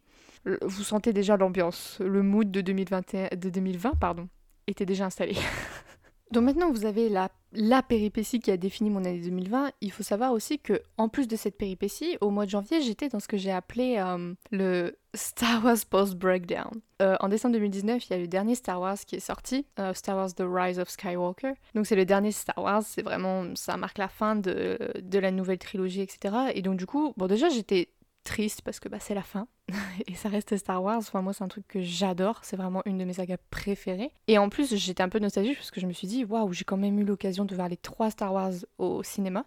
[0.61, 1.97] vous sentez déjà l'ambiance.
[1.99, 4.27] Le mood de, 2021, de 2020 pardon,
[4.67, 5.35] était déjà installé.
[6.33, 10.01] Donc maintenant vous avez la, la péripétie qui a défini mon année 2020, il faut
[10.01, 13.27] savoir aussi que en plus de cette péripétie, au mois de janvier, j'étais dans ce
[13.27, 16.71] que j'ai appelé euh, le Star Wars Post Breakdown.
[17.03, 19.93] Euh, en décembre 2019, il y a le dernier Star Wars qui est sorti, euh,
[19.93, 21.53] Star Wars The Rise of Skywalker.
[21.75, 25.29] Donc c'est le dernier Star Wars, c'est vraiment, ça marque la fin de, de la
[25.29, 26.35] nouvelle trilogie, etc.
[26.55, 27.89] Et donc du coup, bon déjà j'étais
[28.23, 29.47] triste parce que bah, c'est la fin
[30.07, 30.97] et ça reste Star Wars.
[30.97, 32.39] Enfin, moi, c'est un truc que j'adore.
[32.43, 34.11] C'est vraiment une de mes sagas préférées.
[34.27, 36.63] Et en plus, j'étais un peu nostalgique parce que je me suis dit, waouh, j'ai
[36.63, 39.45] quand même eu l'occasion de voir les trois Star Wars au cinéma,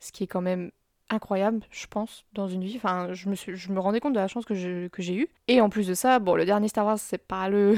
[0.00, 0.70] ce qui est quand même
[1.10, 2.76] incroyable, je pense, dans une vie.
[2.76, 5.28] Enfin, je me, rendais compte de la chance que j'ai eue.
[5.46, 7.76] Et en plus de ça, bon, le dernier Star Wars, c'est pas le.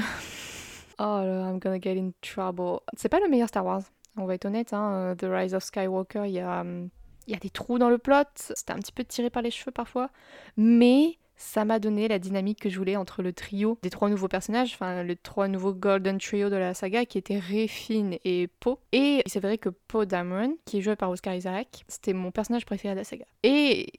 [0.99, 2.79] oh, le I'm gonna get in trouble.
[2.97, 3.83] C'est pas le meilleur Star Wars.
[4.17, 5.15] On va être honnête, hein.
[5.17, 6.61] The Rise of Skywalker, il y a.
[6.61, 6.89] Hum,
[7.27, 9.51] il y a des trous dans le plot, c'était un petit peu tiré par les
[9.51, 10.09] cheveux parfois,
[10.57, 14.27] mais ça m'a donné la dynamique que je voulais entre le trio des trois nouveaux
[14.27, 18.47] personnages, enfin le trois nouveaux Golden Trio de la saga qui étaient Rey, Finn et
[18.47, 18.77] Poe.
[18.91, 22.65] Et il s'avérait que Poe Dameron, qui est joué par Oscar Isaac, c'était mon personnage
[22.65, 23.25] préféré de la saga.
[23.43, 23.91] Et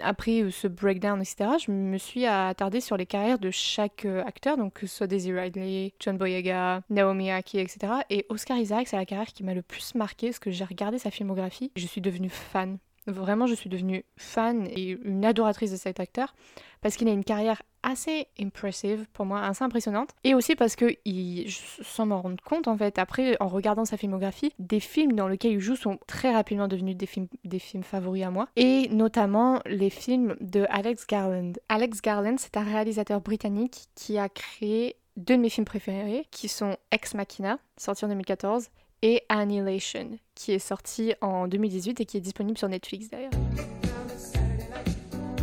[0.00, 4.56] après ce breakdown, etc., je me suis attardée sur les carrières de chaque euh, acteur,
[4.56, 7.92] donc que ce soit Daisy Ridley, John Boyega, Naomi Aki, etc.
[8.08, 10.98] Et Oscar Isaac, c'est la carrière qui m'a le plus marqué parce que j'ai regardé
[10.98, 12.78] sa filmographie et je suis devenue fan
[13.08, 16.34] Vraiment, je suis devenue fan et une adoratrice de cet acteur
[16.80, 20.10] parce qu'il a une carrière assez impressive pour moi, assez impressionnante.
[20.24, 23.96] Et aussi parce que, il, sans m'en rendre compte en fait, après en regardant sa
[23.96, 27.82] filmographie, des films dans lesquels il joue sont très rapidement devenus des films, des films
[27.82, 28.48] favoris à moi.
[28.56, 31.52] Et notamment les films de Alex Garland.
[31.68, 36.48] Alex Garland, c'est un réalisateur britannique qui a créé deux de mes films préférés, qui
[36.48, 38.68] sont Ex Machina, sorti en 2014,
[39.02, 43.30] et Annihilation, qui est sorti en 2018 et qui est disponible sur Netflix d'ailleurs.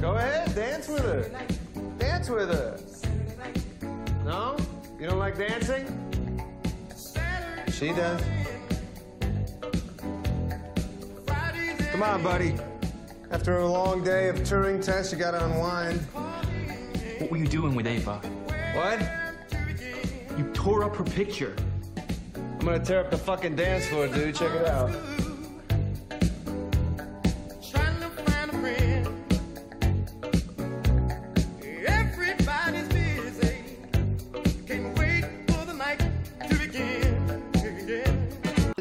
[0.02, 1.32] Go ahead, dance with her.
[1.98, 2.78] Dance with her.
[4.26, 4.56] No?
[5.00, 5.86] You don't like dancing?
[7.72, 8.22] She does.
[11.92, 12.56] Come on, buddy.
[13.32, 16.00] After a long day of Turing tests, you gotta unwind.
[17.20, 18.20] What were you doing with Ava?
[18.76, 19.00] What?
[20.38, 21.56] You tore up her picture.
[22.66, 24.34] I'm gonna tear up the fucking dance floor, dude.
[24.34, 25.15] Check it out.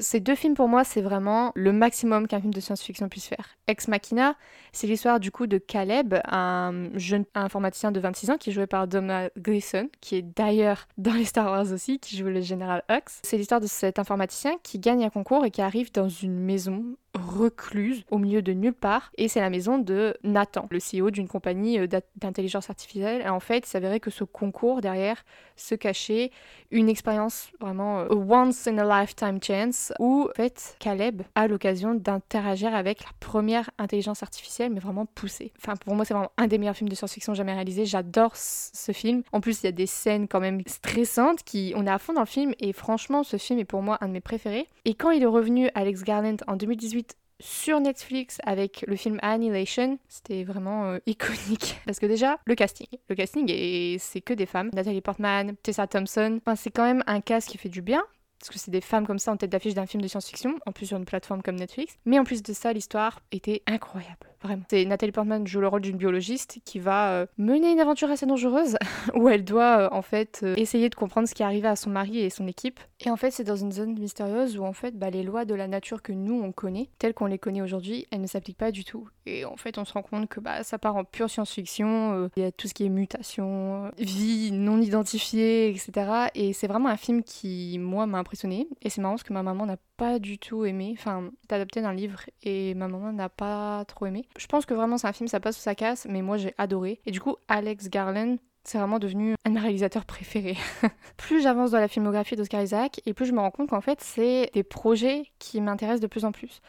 [0.05, 3.57] Ces deux films pour moi, c'est vraiment le maximum qu'un film de science-fiction puisse faire.
[3.69, 4.37] Ex Machina,
[4.71, 8.67] c'est l'histoire du coup de Caleb, un jeune informaticien de 26 ans qui est joué
[8.67, 12.83] par Donald Gleason, qui est d'ailleurs dans les Star Wars aussi, qui joue le général
[12.91, 13.21] Hux.
[13.23, 16.85] C'est l'histoire de cet informaticien qui gagne un concours et qui arrive dans une maison
[17.15, 21.29] recluse au milieu de nulle part et c'est la maison de Nathan, le CEO d'une
[21.29, 23.23] compagnie euh, d'intelligence artificielle.
[23.23, 25.25] Et en fait, il s'avérait que ce concours derrière
[25.57, 26.31] se cachait
[26.71, 31.95] une expérience vraiment euh, once in a lifetime chance où en fait Caleb a l'occasion
[31.95, 35.53] d'interagir avec la première intelligence artificielle mais vraiment poussée.
[35.59, 37.87] Enfin pour moi c'est vraiment un des meilleurs films de science-fiction jamais réalisés.
[37.87, 39.23] J'adore ce film.
[39.33, 42.13] En plus il y a des scènes quand même stressantes qui on est à fond
[42.13, 44.69] dans le film et franchement ce film est pour moi un de mes préférés.
[44.85, 47.04] Et quand il est revenu Alex Garland en 2018
[47.41, 49.99] sur Netflix avec le film Annihilation.
[50.09, 51.81] C'était vraiment euh, iconique.
[51.87, 52.87] Parce que déjà, le casting.
[53.09, 54.71] Le casting, et c'est que des femmes.
[54.73, 56.41] Natalie Portman, Tessa Thompson.
[56.57, 58.03] C'est quand même un cast qui fait du bien.
[58.39, 60.73] Parce que c'est des femmes comme ça en tête d'affiche d'un film de science-fiction, en
[60.73, 61.97] plus sur une plateforme comme Netflix.
[62.05, 64.34] Mais en plus de ça, l'histoire était incroyable.
[64.69, 68.27] C'est Nathalie Portman joue le rôle d'une biologiste qui va euh, mener une aventure assez
[68.27, 68.77] dangereuse
[69.15, 71.91] où elle doit euh, en fait euh, essayer de comprendre ce qui arrivait à son
[71.91, 72.81] mari et son équipe.
[73.01, 75.55] Et en fait, c'est dans une zone mystérieuse où en fait bah, les lois de
[75.55, 78.71] la nature que nous on connaît, telles qu'on les connaît aujourd'hui, elles ne s'appliquent pas
[78.71, 79.09] du tout.
[79.27, 82.31] Et en fait, on se rend compte que bah, ça part en pure science-fiction.
[82.37, 86.29] Il y a tout ce qui est mutation, vie non identifiée, etc.
[86.35, 88.69] Et c'est vraiment un film qui moi m'a impressionné.
[88.83, 90.95] Et c'est marrant parce que ma maman n'a pas du tout aimé.
[90.99, 94.27] Enfin, c'est adapté d'un livre et ma maman n'a pas trop aimé.
[94.39, 96.55] Je pense que vraiment c'est un film, ça passe ou ça casse, mais moi j'ai
[96.59, 97.01] adoré.
[97.07, 100.57] Et du coup, Alex Garland, c'est vraiment devenu un réalisateur préféré.
[101.17, 104.01] plus j'avance dans la filmographie d'Oscar Isaac, et plus je me rends compte qu'en fait,
[104.01, 106.61] c'est des projets qui m'intéressent de plus en plus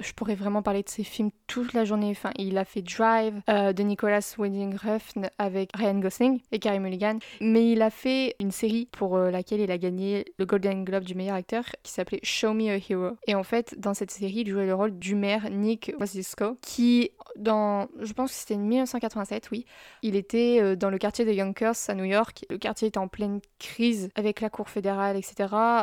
[0.00, 2.10] je pourrais vraiment parler de ses films toute la journée.
[2.10, 6.78] Enfin, il a fait Drive euh, de Nicolas Winding Refn avec Ryan Gosling et Carey
[6.78, 7.18] Mulligan.
[7.40, 11.04] Mais il a fait une série pour euh, laquelle il a gagné le Golden Globe
[11.04, 13.16] du meilleur acteur qui s'appelait Show Me a Hero.
[13.26, 17.10] Et en fait, dans cette série, il jouait le rôle du maire Nick Wasisco qui,
[17.44, 19.66] je pense que c'était 1987, oui,
[20.02, 22.44] il était euh, dans le quartier de Yonkers à New York.
[22.50, 25.34] Le quartier était en pleine crise avec la cour fédérale, etc.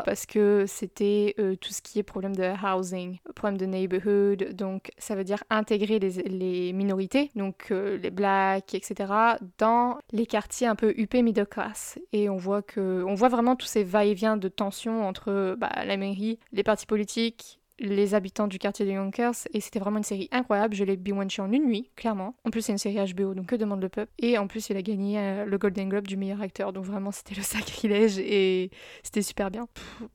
[0.06, 5.16] Parce que c'était tout ce qui est problème de housing, problème de neighborhood, donc ça
[5.16, 9.12] veut dire intégrer les, les minorités, donc euh, les blacks, etc.,
[9.58, 12.00] dans les quartiers un peu huppés middle class.
[12.12, 15.98] Et on voit que, on voit vraiment tous ces va-et-vient de tensions entre bah, la
[15.98, 20.30] mairie, les partis politiques, les habitants du quartier de Yonkers et c'était vraiment une série
[20.32, 20.76] incroyable.
[20.76, 22.36] Je l'ai binge en une nuit, clairement.
[22.46, 24.12] En plus, c'est une série HBO, donc que demande le peuple.
[24.20, 27.12] Et en plus, il a gagné euh, le Golden Globe du meilleur acteur, donc vraiment,
[27.12, 28.70] c'était le sacrilège et
[29.04, 29.68] c'était super bien.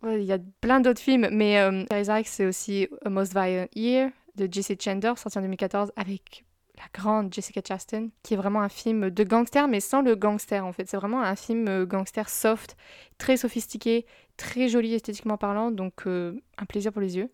[0.05, 1.85] Il y a plein d'autres films, mais euh,
[2.25, 6.45] c'est aussi A Most Violent Year de Jesse Chandler, sorti en 2014 avec
[6.79, 10.65] la grande Jessica Chastain, qui est vraiment un film de gangster, mais sans le gangster
[10.65, 10.89] en fait.
[10.89, 12.77] C'est vraiment un film euh, gangster soft,
[13.19, 17.31] très sophistiqué, très joli esthétiquement parlant, donc euh, un plaisir pour les yeux.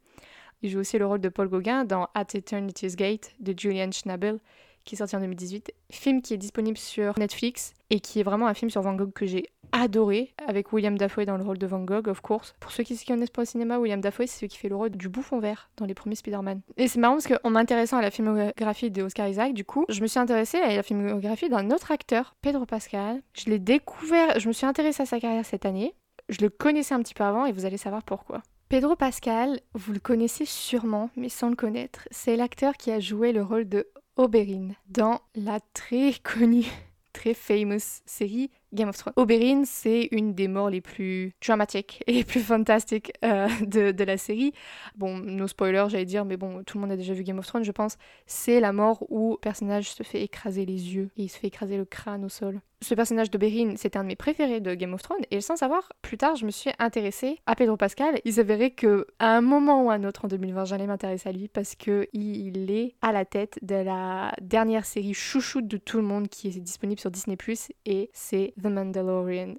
[0.63, 4.41] Il joue aussi le rôle de Paul Gauguin dans At Eternity's Gate de Julian Schnabel,
[4.85, 5.73] qui est sorti en 2018.
[5.91, 9.13] Film qui est disponible sur Netflix et qui est vraiment un film sur Van Gogh
[9.13, 12.55] que j'ai adoré, avec William Dafoe dans le rôle de Van Gogh, of course.
[12.61, 14.77] Pour ceux qui se connaissent pas au cinéma, William Dafoe, c'est celui qui fait le
[14.77, 16.61] rôle du bouffon vert dans les premiers Spider-Man.
[16.77, 20.01] Et c'est marrant parce qu'en m'intéressant à la filmographie de Oscar Isaac, du coup, je
[20.01, 23.23] me suis intéressée à la filmographie d'un autre acteur, Pedro Pascal.
[23.33, 25.95] Je l'ai découvert, je me suis intéressée à sa carrière cette année.
[26.29, 28.43] Je le connaissais un petit peu avant et vous allez savoir pourquoi.
[28.69, 33.33] Pedro Pascal, vous le connaissez sûrement, mais sans le connaître, c'est l'acteur qui a joué
[33.33, 33.87] le rôle de
[34.17, 36.67] Oberyn dans la très connue,
[37.13, 39.15] très famous série Game of Thrones.
[39.17, 44.05] Oberyn, c'est une des morts les plus dramatiques et les plus fantastiques euh, de, de,
[44.05, 44.53] la série.
[44.97, 47.47] Bon, no spoiler, j'allais dire, mais bon, tout le monde a déjà vu Game of
[47.47, 47.97] Thrones, je pense.
[48.27, 51.49] C'est la mort où le personnage se fait écraser les yeux et il se fait
[51.49, 52.61] écraser le crâne au sol.
[52.83, 55.93] Ce personnage d'Oberyn, c'était un de mes préférés de Game of Thrones, et sans savoir,
[56.03, 58.21] plus tard, je me suis intéressée à Pedro Pascal.
[58.25, 61.33] Il s'avérait que à un moment ou à un autre en 2020, j'allais m'intéresser à
[61.33, 65.97] lui parce que il est à la tête de la dernière série chouchoute de tout
[65.97, 67.39] le monde qui est disponible sur Disney+,
[67.87, 69.55] et c'est The Mandalorian.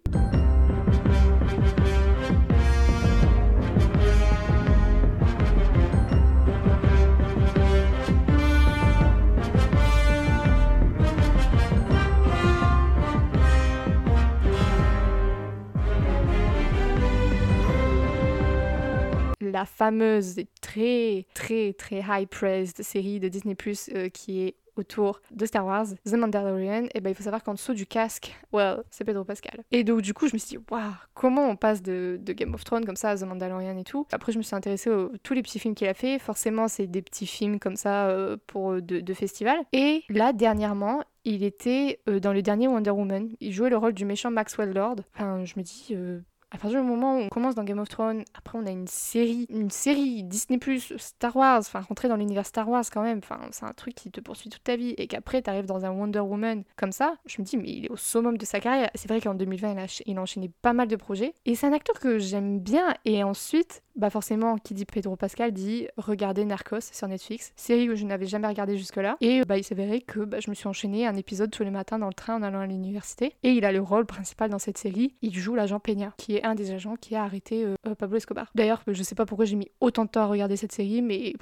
[19.49, 24.55] La fameuse et très très très high praised série de Disney Plus euh, qui est
[24.77, 27.86] autour de Star Wars, The Mandalorian, et eh ben il faut savoir qu'en dessous du
[27.86, 29.63] casque, well, c'est Pedro Pascal.
[29.71, 30.81] Et donc du coup, je me suis dit, waouh,
[31.13, 34.05] comment on passe de, Game of Thrones comme ça à The Mandalorian et tout?
[34.12, 36.19] Après, je me suis intéressée aux tous les petits films qu'il a fait.
[36.19, 39.58] Forcément, c'est des petits films comme ça euh, pour de, de festival.
[39.71, 43.29] Et là, dernièrement, il était euh, dans le dernier Wonder Woman.
[43.39, 44.97] Il jouait le rôle du méchant Maxwell Lord.
[45.13, 46.19] Enfin, je me dis, euh,
[46.51, 48.88] à partir du moment où on commence dans Game of Thrones, après on a une
[48.88, 50.60] série, une série Disney
[50.97, 54.12] Star Wars, enfin rentrer dans l'univers Star Wars quand même, enfin c'est un truc qui
[54.12, 57.41] te poursuit toute ta vie et qu'après t'arrives dans un Wonder Woman comme ça, je
[57.41, 58.89] me dis mais il est au summum de sa carrière.
[58.95, 61.99] C'est vrai qu'en 2020 il a, enchaîné pas mal de projets et c'est un acteur
[61.99, 67.08] que j'aime bien et ensuite bah forcément, qui dit Pedro Pascal dit regarder Narcos sur
[67.08, 69.15] Netflix, série que je n'avais jamais regardée jusque-là.
[69.21, 71.97] Et bah, il s'avérait que bah, je me suis enchaîné un épisode tous les matins
[71.97, 73.36] dans le train en allant à l'université.
[73.43, 75.15] Et il a le rôle principal dans cette série.
[75.21, 78.52] Il joue l'agent Peña, qui un des agents qui a arrêté euh, euh, Pablo Escobar.
[78.56, 81.34] D'ailleurs, je sais pas pourquoi j'ai mis autant de temps à regarder cette série, mais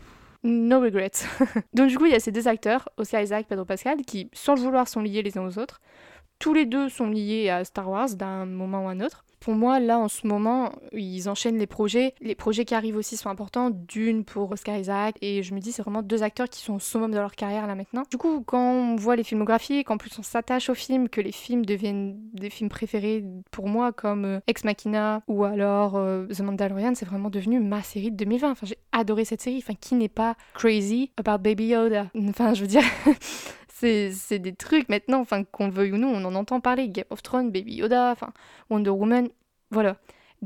[0.44, 1.12] no regrets.
[1.74, 4.56] Donc du coup, il y a ces deux acteurs, Oscar Isaac, Pedro Pascal, qui sans
[4.56, 5.82] le vouloir sont liés les uns aux autres.
[6.40, 9.82] Tous les deux sont liés à Star Wars d'un moment ou un autre pour moi,
[9.82, 12.16] là, en ce moment, ils enchaînent les projets.
[12.22, 13.72] Les projets qui arrivent aussi sont importants.
[13.72, 15.18] D'une pour Oscar Isaac.
[15.22, 17.68] Et je me dis, c'est vraiment deux acteurs qui sont au summum de leur carrière
[17.68, 18.04] là maintenant.
[18.10, 21.34] Du coup, quand on voit les filmographies, qu'en plus on s'attache aux films, que les
[21.34, 26.40] films deviennent des films préférés pour moi, comme euh, Ex Machina ou alors euh, The
[26.40, 28.52] Mandalorian, c'est vraiment devenu ma série de 2020.
[28.52, 29.58] Enfin, j'ai adoré cette série.
[29.58, 32.84] Enfin, qui n'est pas crazy about Baby Yoda Enfin, je veux dire.
[33.74, 36.90] c'est des trucs maintenant, enfin qu'on le veuille ou non, on en entend parler.
[36.90, 38.32] Game of Thrones, Baby Yoda, enfin
[38.70, 39.30] Wonder Woman,
[39.72, 39.98] voilà.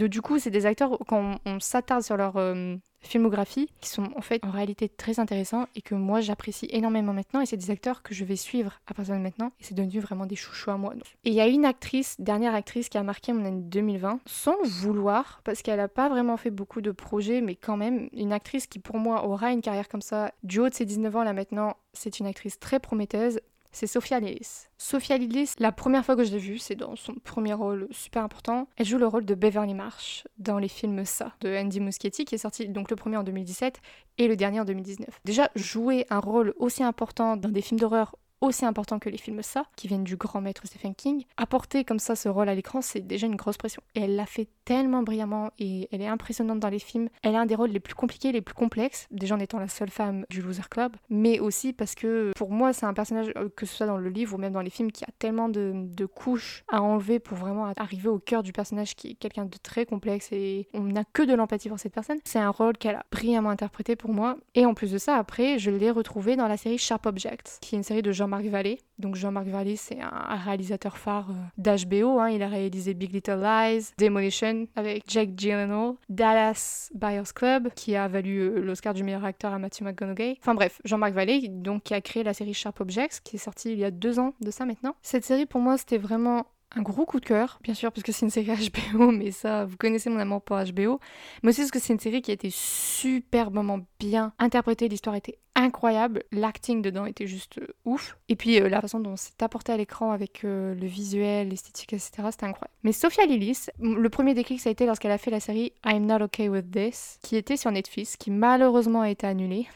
[0.05, 4.21] Du coup, c'est des acteurs, quand on, s'attarde sur leur euh, filmographie, qui sont en
[4.21, 7.41] fait en réalité très intéressants et que moi j'apprécie énormément maintenant.
[7.41, 9.51] Et c'est des acteurs que je vais suivre à partir de maintenant.
[9.59, 10.93] Et c'est devenu vraiment des chouchous à moi.
[11.23, 14.55] Et il y a une actrice, dernière actrice, qui a marqué mon année 2020, sans
[14.61, 18.33] le vouloir, parce qu'elle n'a pas vraiment fait beaucoup de projets, mais quand même, une
[18.33, 21.23] actrice qui pour moi aura une carrière comme ça, du haut de ses 19 ans
[21.23, 23.39] là maintenant, c'est une actrice très prometteuse
[23.71, 24.67] c'est Sophia Lillis.
[24.77, 28.23] Sophia Lillis, la première fois que je l'ai vue, c'est dans son premier rôle super
[28.23, 28.67] important.
[28.77, 32.35] Elle joue le rôle de Beverly Marsh dans les films Ça de Andy Muschietti, qui
[32.35, 33.79] est sorti donc le premier en 2017
[34.17, 35.21] et le dernier en 2019.
[35.25, 39.41] Déjà, jouer un rôle aussi important dans des films d'horreur aussi important que les films
[39.41, 41.25] ça, qui viennent du grand maître Stephen King.
[41.37, 43.81] Apporter comme ça ce rôle à l'écran, c'est déjà une grosse pression.
[43.95, 47.09] Et elle l'a fait tellement brillamment et elle est impressionnante dans les films.
[47.23, 49.67] Elle a un des rôles les plus compliqués, les plus complexes, déjà en étant la
[49.67, 53.49] seule femme du Loser Club, mais aussi parce que pour moi c'est un personnage, euh,
[53.55, 55.71] que ce soit dans le livre ou même dans les films, qui a tellement de,
[55.73, 59.57] de couches à enlever pour vraiment arriver au cœur du personnage qui est quelqu'un de
[59.57, 62.17] très complexe et on n'a que de l'empathie pour cette personne.
[62.23, 64.37] C'est un rôle qu'elle a brillamment interprété pour moi.
[64.55, 67.75] Et en plus de ça, après, je l'ai retrouvé dans la série Sharp Objects, qui
[67.75, 68.79] est une série de Jean-Marc Vallée.
[68.99, 72.19] Donc Jean-Marc Vallée, c'est un réalisateur phare euh, d'HBO.
[72.19, 72.29] Hein.
[72.29, 78.09] Il a réalisé Big Little Lies, Demolition avec Jake Gyllenhaal, Dallas Buyers Club, qui a
[78.09, 80.37] valu euh, l'Oscar du meilleur acteur à Matthew McConaughey.
[80.41, 83.71] Enfin bref, Jean-Marc Vallée, donc qui a créé la série Sharp Objects, qui est sortie
[83.71, 84.95] il y a deux ans de ça maintenant.
[85.01, 88.11] Cette série, pour moi, c'était vraiment un gros coup de cœur, bien sûr, parce que
[88.11, 90.99] c'est une série HBO, mais ça, vous connaissez mon amour pour HBO.
[91.43, 95.39] Mais aussi parce que c'est une série qui a été superbement bien interprétée, l'histoire était
[95.55, 98.17] incroyable, l'acting dedans était juste euh, ouf.
[98.29, 101.93] Et puis euh, la façon dont c'est apporté à l'écran avec euh, le visuel, l'esthétique,
[101.93, 102.73] etc., c'était incroyable.
[102.83, 106.05] Mais Sophia Lillis, le premier déclic, ça a été lorsqu'elle a fait la série I'm
[106.05, 109.67] Not Okay With This, qui était sur Netflix, qui malheureusement a été annulée.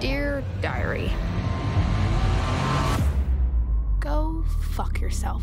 [0.00, 1.10] Dear Diary.
[4.42, 5.42] Go fuck yourself.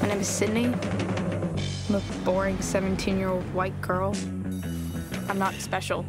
[0.00, 0.66] My name is Sydney.
[1.88, 4.14] I'm a boring 17 year old white girl.
[5.28, 6.04] I'm not special.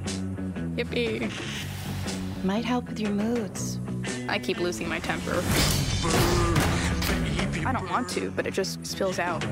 [0.76, 1.32] Yippee.
[2.44, 3.80] Might help with your moods.
[4.30, 5.44] I keep losing my temper.
[7.66, 9.44] I don't want to, but it just spills out.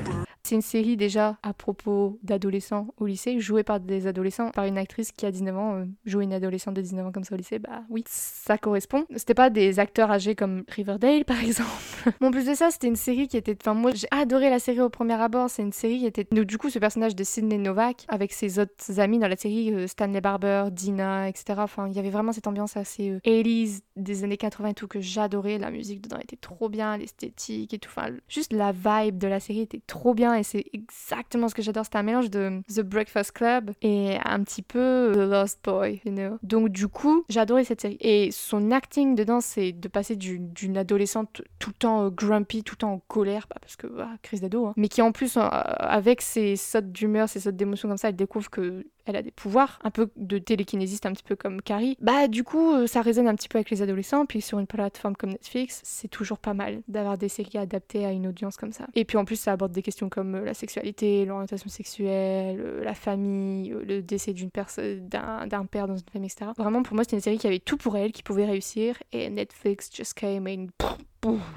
[0.46, 4.78] C'est une série déjà à propos d'adolescents au lycée, jouée par des adolescents, par une
[4.78, 7.36] actrice qui a 19 ans, euh, jouer une adolescente de 19 ans comme ça au
[7.36, 9.06] lycée, bah oui, ça correspond.
[9.16, 11.72] C'était pas des acteurs âgés comme Riverdale par exemple.
[12.20, 13.56] bon, en plus de ça, c'était une série qui était.
[13.60, 16.28] Enfin, moi j'ai adoré la série au premier abord, c'est une série qui était.
[16.30, 19.74] Donc, du coup, ce personnage de Sidney Novak, avec ses autres amis dans la série,
[19.74, 21.58] euh, Stanley Barber, Dina, etc.
[21.58, 24.86] Enfin, il y avait vraiment cette ambiance assez euh, Elise des années 80 et tout
[24.86, 25.58] que j'adorais.
[25.58, 27.90] La musique dedans était trop bien, l'esthétique et tout.
[27.90, 31.62] Enfin, juste la vibe de la série était trop bien et c'est exactement ce que
[31.62, 31.84] j'adore.
[31.84, 36.12] C'est un mélange de The Breakfast Club et un petit peu The Lost Boy, you
[36.12, 36.38] know.
[36.42, 37.98] Donc du coup, j'adorais cette série.
[38.00, 42.74] Et son acting dedans, c'est de passer d'une adolescente tout le temps euh, grumpy, tout
[42.74, 44.74] le temps en colère, bah, parce que bah, crise d'ado, hein.
[44.76, 48.50] mais qui en plus, avec ses sautes d'humeur, ses sautes d'émotion comme ça, elle découvre
[48.50, 51.96] que elle a des pouvoirs, un peu de télékinésiste, un petit peu comme Carrie.
[52.00, 54.66] Bah du coup, euh, ça résonne un petit peu avec les adolescents, puis sur une
[54.66, 58.72] plateforme comme Netflix, c'est toujours pas mal d'avoir des séries adaptées à une audience comme
[58.72, 58.86] ça.
[58.94, 62.84] Et puis en plus, ça aborde des questions comme euh, la sexualité, l'orientation sexuelle, euh,
[62.84, 66.50] la famille, le décès d'une personne, d'un père dans une famille, etc.
[66.58, 69.30] Vraiment, pour moi, c'était une série qui avait tout pour elle, qui pouvait réussir, et
[69.30, 70.66] Netflix just came and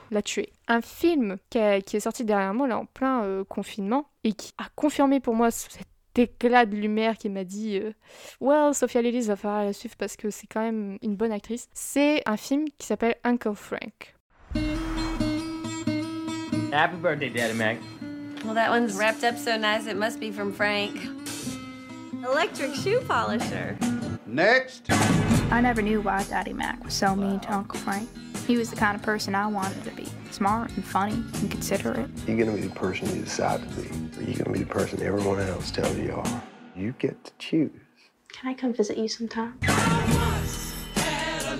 [0.10, 0.52] l'a tué.
[0.68, 5.20] Un film qui, est sorti derrière moi là en plein confinement et qui a confirmé
[5.20, 5.86] pour moi cette
[6.20, 7.92] éclat de lumière qui m'a dit euh,
[8.42, 11.68] Well, Sophia Lillis va falloir la suivre parce que c'est quand même une bonne actrice.
[11.74, 14.16] C'est un film qui s'appelle Uncle Frank.
[16.72, 17.78] Happy birthday, Daddy Mac.
[18.46, 20.96] Well, that one's wrapped up so nice it must be from Frank.
[22.24, 23.78] Electric shoe polisher.
[24.28, 24.86] Next.
[25.52, 28.08] I never knew why Daddy Mac was so mean to Uncle Frank.
[28.50, 32.10] He was the kind of person I wanted to be smart and funny and considerate.
[32.26, 35.04] You're gonna be the person you decide to be, or you're gonna be the person
[35.04, 36.44] everyone else tells you you are.
[36.76, 37.70] You get to choose.
[38.30, 39.60] Can I come visit you sometime?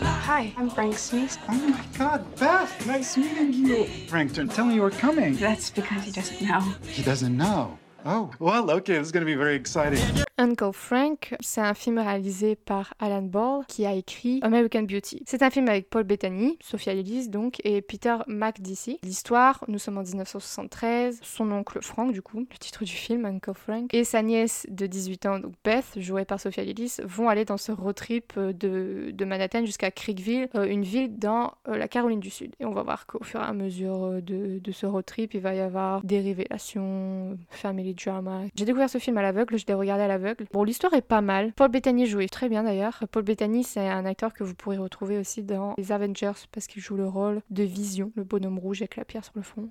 [0.02, 1.38] Hi, I'm Frank Smith.
[1.48, 2.88] Oh my God, Beth!
[2.88, 3.86] Nice meeting you.
[4.08, 5.36] Frank didn't tell me you were coming.
[5.36, 6.62] That's because he doesn't know.
[6.88, 7.78] He doesn't know.
[8.04, 10.24] Oh, well, okay, this is going to be very exciting.
[10.40, 15.22] Uncle Frank, c'est un film réalisé par Alan Ball qui a écrit American Beauty.
[15.26, 19.00] C'est un film avec Paul Bettany, Sophia Lillis donc, et Peter McDicey.
[19.04, 23.54] L'histoire, nous sommes en 1973, son oncle Frank du coup, le titre du film, Uncle
[23.54, 27.44] Frank, et sa nièce de 18 ans, donc Beth, jouée par Sophia Lillis, vont aller
[27.44, 31.76] dans ce road trip euh, de, de Manhattan jusqu'à Creekville, euh, une ville dans euh,
[31.76, 32.56] la Caroline du Sud.
[32.62, 35.42] Et on va voir qu'au fur et à mesure de, de, ce road trip, il
[35.42, 38.44] va y avoir des révélations, family drama.
[38.56, 41.22] J'ai découvert ce film à l'aveugle, je l'ai regardé à l'aveugle Bon, l'histoire est pas
[41.22, 41.54] mal.
[41.54, 43.04] Paul Bettany jouait très bien d'ailleurs.
[43.12, 46.82] Paul Bettany, c'est un acteur que vous pourrez retrouver aussi dans les Avengers parce qu'il
[46.82, 49.70] joue le rôle de Vision, le bonhomme rouge avec la pierre sur le front.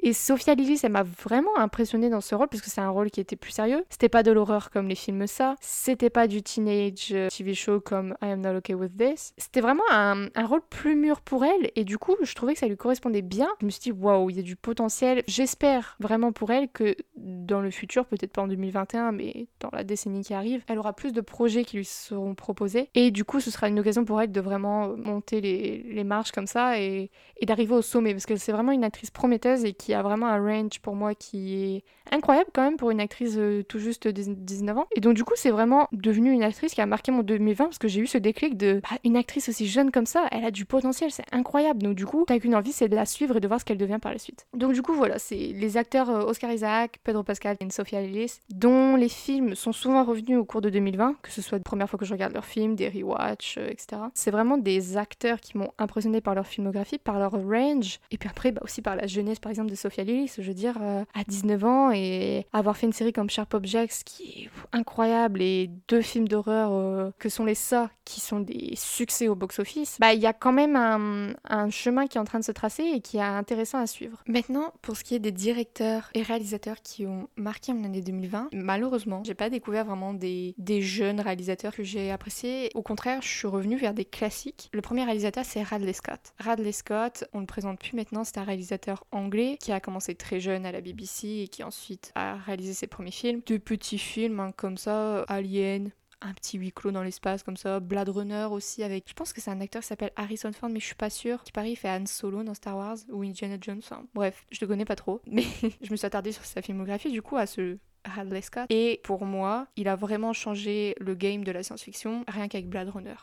[0.00, 3.10] Et Sophia Lillis, elle m'a vraiment impressionnée dans ce rôle parce que c'est un rôle
[3.10, 3.84] qui était plus sérieux.
[3.88, 5.56] C'était pas de l'horreur comme les films ça.
[5.60, 9.32] C'était pas du teenage euh, TV show comme I Am Not Okay With This.
[9.38, 12.58] C'était vraiment un, un, rôle plus mûr pour elle et du coup, je trouvais que
[12.58, 13.48] ça lui correspondait bien.
[13.60, 15.22] Je me suis dit, waouh, il y a du potentiel.
[15.26, 19.84] J'espère vraiment pour elle que dans le futur, peut-être pas en 2021, mais dans la
[19.84, 22.90] décennie qui arrive, elle aura plus de projets qui lui seront proposés.
[22.94, 26.32] Et du coup, ce sera une occasion pour elle de vraiment monter les, les marches
[26.32, 29.72] comme ça et, et d'arriver au sommet parce que c'est vraiment une actrice prometteuse et
[29.72, 33.00] qui qui a vraiment un range pour moi qui est incroyable quand même pour une
[33.00, 34.86] actrice euh, tout juste de 19 ans.
[34.96, 37.78] Et donc du coup, c'est vraiment devenu une actrice qui a marqué mon 2020 parce
[37.78, 40.50] que j'ai eu ce déclic de bah, une actrice aussi jeune comme ça, elle a
[40.50, 41.82] du potentiel, c'est incroyable.
[41.82, 43.78] Donc du coup, t'as qu'une envie, c'est de la suivre et de voir ce qu'elle
[43.78, 44.46] devient par la suite.
[44.54, 48.40] Donc du coup, voilà, c'est les acteurs euh, Oscar Isaac, Pedro Pascal et Sophia Lillis,
[48.50, 51.90] dont les films sont souvent revenus au cours de 2020, que ce soit la première
[51.90, 54.02] fois que je regarde leurs films, des rewatch, euh, etc.
[54.14, 58.30] C'est vraiment des acteurs qui m'ont impressionné par leur filmographie, par leur range, et puis
[58.30, 60.32] après bah, aussi par la jeunesse par exemple Sophia Lillis.
[60.36, 60.76] Je veux dire,
[61.14, 65.70] à 19 ans et avoir fait une série comme Sharp Objects qui est incroyable et
[65.88, 70.12] deux films d'horreur euh, que sont les Ça qui sont des succès au box-office, bah
[70.12, 73.00] il y a quand même un, chemin qui est en train de se tracer et
[73.00, 74.22] qui est intéressant à suivre.
[74.26, 78.50] Maintenant, pour ce qui est des directeurs et réalisateurs qui ont marqué mon année 2020,
[78.52, 82.70] malheureusement, j'ai pas découvert vraiment des, des jeunes réalisateurs que j'ai appréciés.
[82.74, 84.68] Au contraire, je suis revenue vers des classiques.
[84.72, 86.34] Le premier réalisateur, c'est Radley Scott.
[86.38, 90.40] Radley Scott, on le présente plus maintenant, c'est un réalisateur anglais qui a commencé très
[90.40, 93.40] jeune à la BBC et qui ensuite a réalisé ses premiers films.
[93.46, 95.90] De petits films hein, comme ça, Alien,
[96.20, 99.40] un petit huis clos dans l'espace comme ça, Blade Runner aussi avec, je pense que
[99.40, 101.76] c'est un acteur qui s'appelle Harrison Ford mais je suis pas sûre, qui parie il
[101.76, 104.96] fait Han Solo dans Star Wars ou Indiana Jones, enfin, bref, je le connais pas
[104.96, 105.44] trop, mais
[105.80, 109.24] je me suis attardée sur sa filmographie du coup à ce Hadley Scott et pour
[109.24, 113.16] moi, il a vraiment changé le game de la science-fiction rien qu'avec Blade Runner.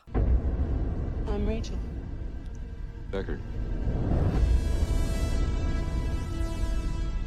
[1.28, 1.78] I'm Rachel.
[3.12, 3.38] Deckard.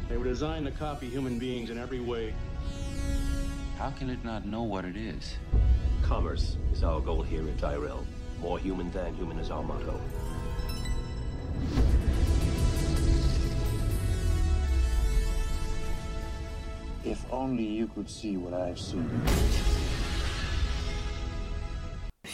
[0.07, 2.33] They were designed to copy human beings in every way.
[3.77, 5.35] How can it not know what it is?
[6.03, 8.05] Commerce is our goal here at Tyrell.
[8.39, 9.99] More human than human is our motto.
[17.03, 19.09] If only you could see what I've seen.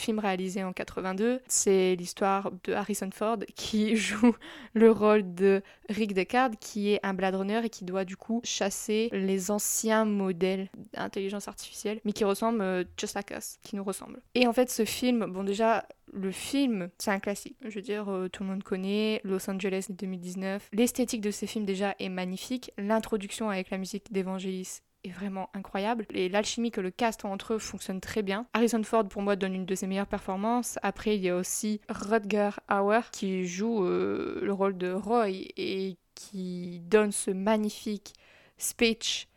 [0.02, 1.42] Film réalisé en 82.
[1.48, 4.36] C'est l'histoire de Harrison Ford qui joue
[4.74, 8.42] le rôle de Rick Deckard, qui est un Blade Runner et qui doit du coup
[8.44, 14.22] chasser les anciens modèles d'intelligence artificielle, mais qui ressemblent euh, just like qui nous ressemblent.
[14.36, 17.56] Et en fait, ce film, bon déjà, le film, c'est un classique.
[17.64, 20.70] Je veux dire, euh, tout le monde connaît Los Angeles 2019.
[20.74, 22.72] L'esthétique de ce film déjà est magnifique.
[22.78, 26.06] L'introduction avec la musique d'Evangelis est vraiment incroyable.
[26.14, 28.46] Et l'alchimie que le cast entre eux fonctionne très bien.
[28.54, 30.78] Harrison Ford, pour moi, donne une de ses meilleures performances.
[30.84, 35.98] Après, il y a aussi Rutger Hauer qui joue euh, le rôle de Roy et
[36.16, 38.14] qui donne ce magnifique
[38.58, 39.28] speech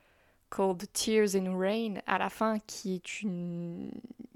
[0.55, 3.91] called Tears in Rain à la fin qui est une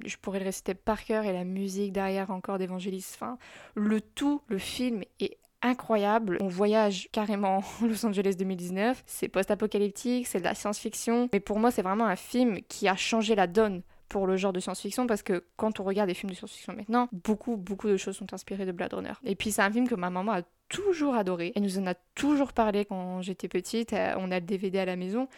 [0.04, 3.38] je pourrais le réciter par cœur et la musique derrière encore d'Evangelis enfin
[3.74, 6.38] le tout le film est incroyable.
[6.40, 9.02] On voyage carrément en Los Angeles 2019.
[9.06, 11.28] C'est post-apocalyptique, c'est de la science-fiction.
[11.32, 14.52] Mais pour moi, c'est vraiment un film qui a changé la donne pour le genre
[14.52, 17.96] de science-fiction parce que quand on regarde des films de science-fiction maintenant, beaucoup, beaucoup de
[17.96, 19.12] choses sont inspirées de Blade Runner.
[19.24, 21.52] Et puis c'est un film que ma maman a toujours adoré.
[21.54, 23.92] Elle nous en a toujours parlé quand j'étais petite.
[23.92, 25.28] Euh, on a le DVD à la maison.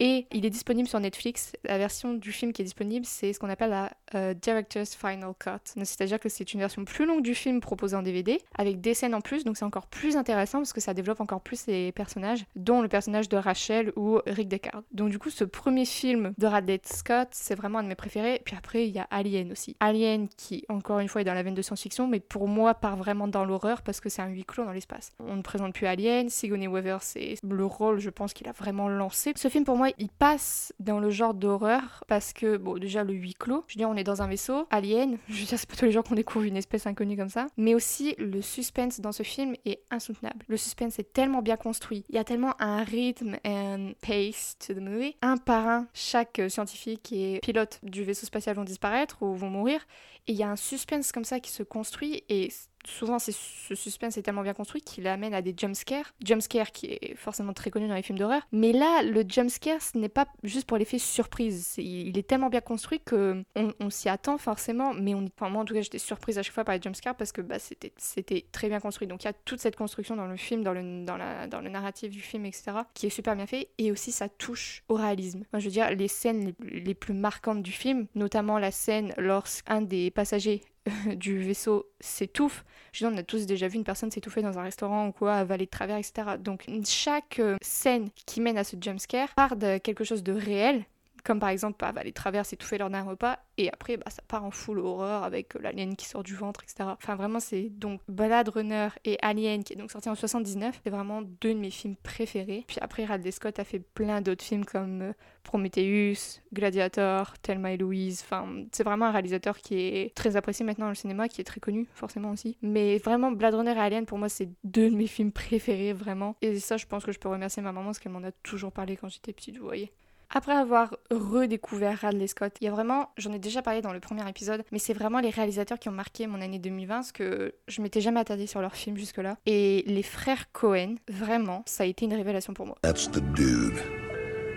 [0.00, 1.52] Et il est disponible sur Netflix.
[1.64, 5.32] La version du film qui est disponible, c'est ce qu'on appelle la euh, Director's Final
[5.38, 5.82] Cut.
[5.84, 9.14] C'est-à-dire que c'est une version plus longue du film proposée en DVD, avec des scènes
[9.14, 12.44] en plus, donc c'est encore plus intéressant parce que ça développe encore plus les personnages,
[12.56, 14.82] dont le personnage de Rachel ou Rick Deckard.
[14.92, 18.40] Donc du coup, ce premier film de Radley Scott, c'est vraiment un de mes préférés.
[18.44, 19.76] Puis après, il y a Alien aussi.
[19.80, 22.96] Alien qui, encore une fois, est dans la veine de science-fiction, mais pour moi, part
[22.96, 25.12] vraiment dans l'horreur parce que c'est un huis clos dans l'espace.
[25.20, 28.88] On ne présente plus Alien, Sigourney Weaver, c'est le rôle, je pense, qu'il a vraiment
[28.88, 29.32] lancé.
[29.36, 33.12] Ce film, pour moi, il passe dans le genre d'horreur parce que, bon, déjà le
[33.12, 35.68] huis clos, je veux dire, on est dans un vaisseau, alien, je veux dire, c'est
[35.68, 39.00] pas tous les jours qu'on découvre une espèce inconnue comme ça, mais aussi le suspense
[39.00, 40.44] dans ce film est insoutenable.
[40.48, 44.74] Le suspense est tellement bien construit, il y a tellement un rythme and pace to
[44.74, 45.16] the movie.
[45.22, 49.80] Un par un, chaque scientifique et pilote du vaisseau spatial vont disparaître ou vont mourir,
[50.26, 52.50] et il y a un suspense comme ça qui se construit et
[52.86, 53.32] souvent ce
[53.74, 56.12] suspense est tellement bien construit qu'il amène à des jumpscares.
[56.22, 58.42] Jumpscare qui est forcément très connu dans les films d'horreur.
[58.52, 61.74] Mais là, le jumpscare, ce n'est pas juste pour l'effet surprise.
[61.78, 64.94] il est tellement bien construit que on, s'y attend forcément.
[64.94, 67.16] Mais on, enfin, moi, en tout cas, j'étais surprise à chaque fois par les jumpscares
[67.16, 69.06] parce que bah, c'était très bien construit.
[69.06, 71.60] Donc il y a toute cette construction dans le film, dans le, dans, la, dans
[71.60, 73.68] le narratif du film, etc., qui est super bien fait.
[73.78, 75.44] Et aussi, ça touche au réalisme.
[75.52, 79.82] je veux dire, les scènes les, les plus marquantes du film, notamment la scène lorsqu'un
[79.82, 80.62] des passagers
[81.16, 82.64] du vaisseau s'étouffe.
[82.92, 85.66] Je on a tous déjà vu une personne s'étouffer dans un restaurant ou quoi, avaler
[85.66, 86.36] de travers, etc.
[86.38, 90.84] Donc chaque euh, scène qui mène à ce jumpscare part de quelque chose de réel,
[91.24, 94.22] comme par exemple bah, bah, les traverses étouffer lors d'un repas, et après bah, ça
[94.26, 96.90] part en full horreur avec euh, l'alien qui sort du ventre, etc.
[96.96, 100.90] Enfin vraiment c'est donc Blade Runner et Alien qui est donc sorti en 79, c'est
[100.90, 102.64] vraiment deux de mes films préférés.
[102.66, 105.12] Puis après Radley Scott a fait plein d'autres films comme euh,
[105.44, 110.86] Prometheus, Gladiator, Thelma et Louise, enfin c'est vraiment un réalisateur qui est très apprécié maintenant
[110.86, 112.56] dans le cinéma, qui est très connu forcément aussi.
[112.62, 116.36] Mais vraiment Blade Runner et Alien pour moi c'est deux de mes films préférés vraiment.
[116.42, 118.72] Et ça je pense que je peux remercier ma maman parce qu'elle m'en a toujours
[118.72, 119.92] parlé quand j'étais petite, vous voyez.
[120.34, 124.00] Après avoir redécouvert Radley Scott, il y a vraiment, j'en ai déjà parlé dans le
[124.00, 127.54] premier épisode, mais c'est vraiment les réalisateurs qui ont marqué mon année 2020, parce que
[127.68, 129.36] je m'étais jamais attardée sur leurs films jusque-là.
[129.44, 132.78] Et les frères Cohen, vraiment, ça a été une révélation pour moi.
[132.80, 133.76] That's the dude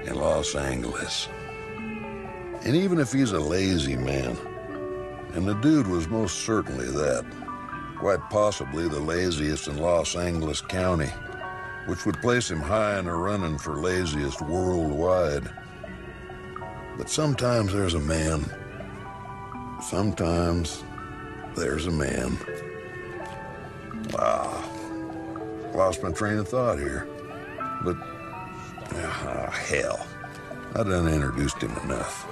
[0.08, 1.28] in Los Angeles.
[2.66, 4.38] And even if he's a lazy man,
[5.36, 7.26] and the dude was most certainly that,
[8.00, 11.12] quite possibly the laziest in Los Angeles County,
[11.90, 15.52] which would place him high in the running for laziest worldwide.
[16.98, 18.46] But sometimes there's a man.
[19.82, 20.84] Sometimes
[21.56, 22.38] there's a man.
[24.12, 24.64] Wow.
[25.74, 27.08] Lost my train of thought here.
[27.84, 27.98] But,
[28.94, 30.08] ah, hell.
[30.74, 32.28] I done introduced him enough.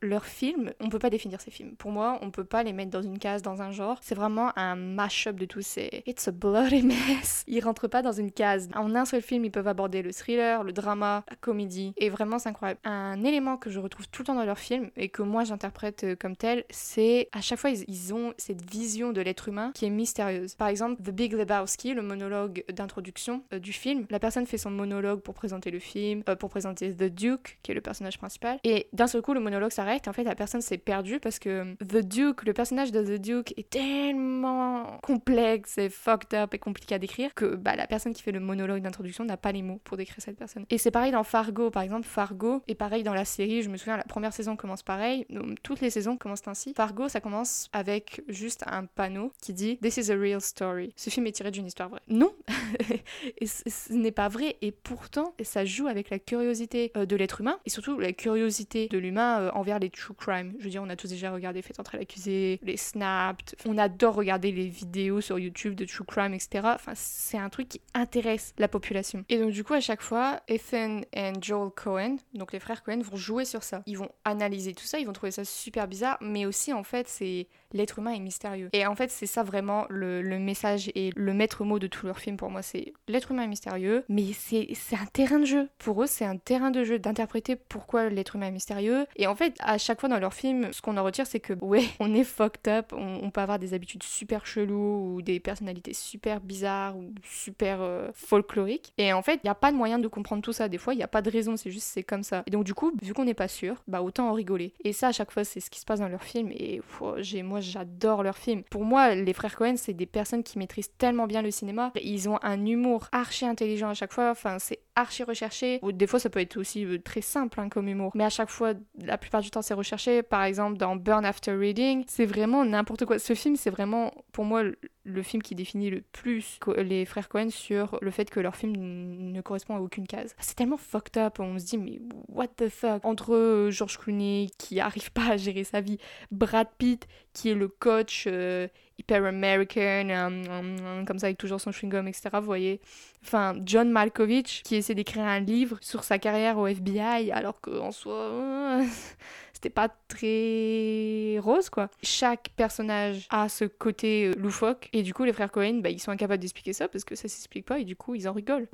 [0.00, 1.74] Leurs films, on peut pas définir ces films.
[1.76, 3.98] Pour moi, on peut pas les mettre dans une case, dans un genre.
[4.00, 6.02] C'est vraiment un mash-up de tous ces.
[6.06, 7.44] It's a bloody mess.
[7.48, 8.68] Ils rentrent pas dans une case.
[8.74, 11.92] En un seul film, ils peuvent aborder le thriller, le drama, la comédie.
[11.96, 12.80] Et vraiment, c'est incroyable.
[12.84, 16.04] Un élément que je retrouve tout le temps dans leurs films et que moi j'interprète
[16.04, 19.84] euh, comme tel, c'est à chaque fois, ils, ont cette vision de l'être humain qui
[19.84, 20.54] est mystérieuse.
[20.54, 24.06] Par exemple, The Big Lebowski, le monologue d'introduction euh, du film.
[24.10, 27.72] La personne fait son monologue pour présenter le film, euh, pour présenter The Duke, qui
[27.72, 28.58] est le personnage principal.
[28.64, 31.74] Et d'un seul coup, le monologue s'arrête en fait la personne s'est perdue parce que
[31.84, 36.94] The Duke, le personnage de The Duke est tellement complexe et fucked up et compliqué
[36.94, 39.80] à décrire que bah, la personne qui fait le monologue d'introduction n'a pas les mots
[39.84, 40.64] pour décrire cette personne.
[40.70, 43.76] Et c'est pareil dans Fargo par exemple, Fargo et pareil dans la série, je me
[43.76, 45.26] souviens la première saison commence pareil,
[45.62, 46.74] toutes les saisons commencent ainsi.
[46.74, 50.92] Fargo ça commence avec juste un panneau qui dit This is a real story.
[50.96, 52.02] Ce film est tiré d'une histoire vraie.
[52.08, 52.32] Non,
[53.42, 57.47] ce n'est pas vrai et pourtant ça joue avec la curiosité euh, de l'être humain
[57.64, 60.54] et surtout la curiosité de l'humain euh, envers les true crime.
[60.58, 63.54] Je veux dire, on a tous déjà regardé Fait entrer l'accusé, les snaps.
[63.66, 66.60] On adore regarder les vidéos sur YouTube de true crime, etc.
[66.74, 69.24] Enfin, c'est un truc qui intéresse la population.
[69.28, 73.00] Et donc, du coup, à chaque fois, Ethan et Joel Cohen, donc les frères Cohen,
[73.00, 73.82] vont jouer sur ça.
[73.86, 77.08] Ils vont analyser tout ça, ils vont trouver ça super bizarre, mais aussi, en fait,
[77.08, 78.70] c'est l'être humain est mystérieux.
[78.72, 82.06] Et en fait, c'est ça vraiment le, le, message et le maître mot de tout
[82.06, 82.62] leur film pour moi.
[82.62, 85.68] C'est l'être humain est mystérieux, mais c'est un terrain de jeu.
[85.78, 89.06] Pour eux, c'est un terrain de jeu d'interpréter pourquoi l'être humain est mystérieux.
[89.16, 91.52] Et en fait, à chaque fois dans leur film, ce qu'on en retire, c'est que,
[91.52, 95.40] ouais, on est fucked up, on, on, peut avoir des habitudes super cheloues ou des
[95.40, 98.92] personnalités super bizarres ou super euh, folkloriques.
[98.98, 100.68] Et en fait, il n'y a pas de moyen de comprendre tout ça.
[100.68, 102.42] Des fois, il n'y a pas de raison, c'est juste c'est comme ça.
[102.46, 104.72] Et donc, du coup, vu qu'on n'est pas sûr, bah autant en rigoler.
[104.84, 106.50] Et ça, à chaque fois, c'est ce qui se passe dans leur film.
[106.52, 106.80] Et
[107.18, 108.62] j'ai moi j'adore leurs films.
[108.70, 111.92] Pour moi, les frères Cohen, c'est des personnes qui maîtrisent tellement bien le cinéma.
[112.02, 114.30] Ils ont un humour archi intelligent à chaque fois.
[114.30, 115.78] Enfin, c'est archi recherché.
[115.82, 118.12] Ou des fois, ça peut être aussi euh, très simple hein, comme humour.
[118.14, 120.22] Mais à chaque fois, la plupart du temps, c'est recherché.
[120.22, 123.18] Par exemple, dans Burn After Reading, c'est vraiment n'importe quoi.
[123.18, 124.62] Ce film, c'est vraiment, pour moi,
[125.08, 128.72] le film qui définit le plus les frères Cohen sur le fait que leur film
[128.76, 130.34] ne correspond à aucune case.
[130.38, 133.04] C'est tellement fucked up, on se dit mais what the fuck?
[133.04, 135.98] Entre euh, George Clooney qui arrive pas à gérer sa vie,
[136.30, 138.68] Brad Pitt qui est le coach euh,
[138.98, 142.30] hyper American, comme ça avec toujours son chewing-gum, etc.
[142.34, 142.80] Vous voyez
[143.24, 147.92] Enfin, John Malkovich qui essaie d'écrire un livre sur sa carrière au FBI alors qu'en
[147.92, 148.14] soi...
[148.14, 148.84] Euh,
[149.52, 151.90] c'était pas très rose quoi.
[152.02, 156.12] Chaque personnage a ce côté loufoque et du coup les frères Cohen bah, ils sont
[156.12, 158.68] incapables d'expliquer ça parce que ça s'explique pas et du coup ils en rigolent.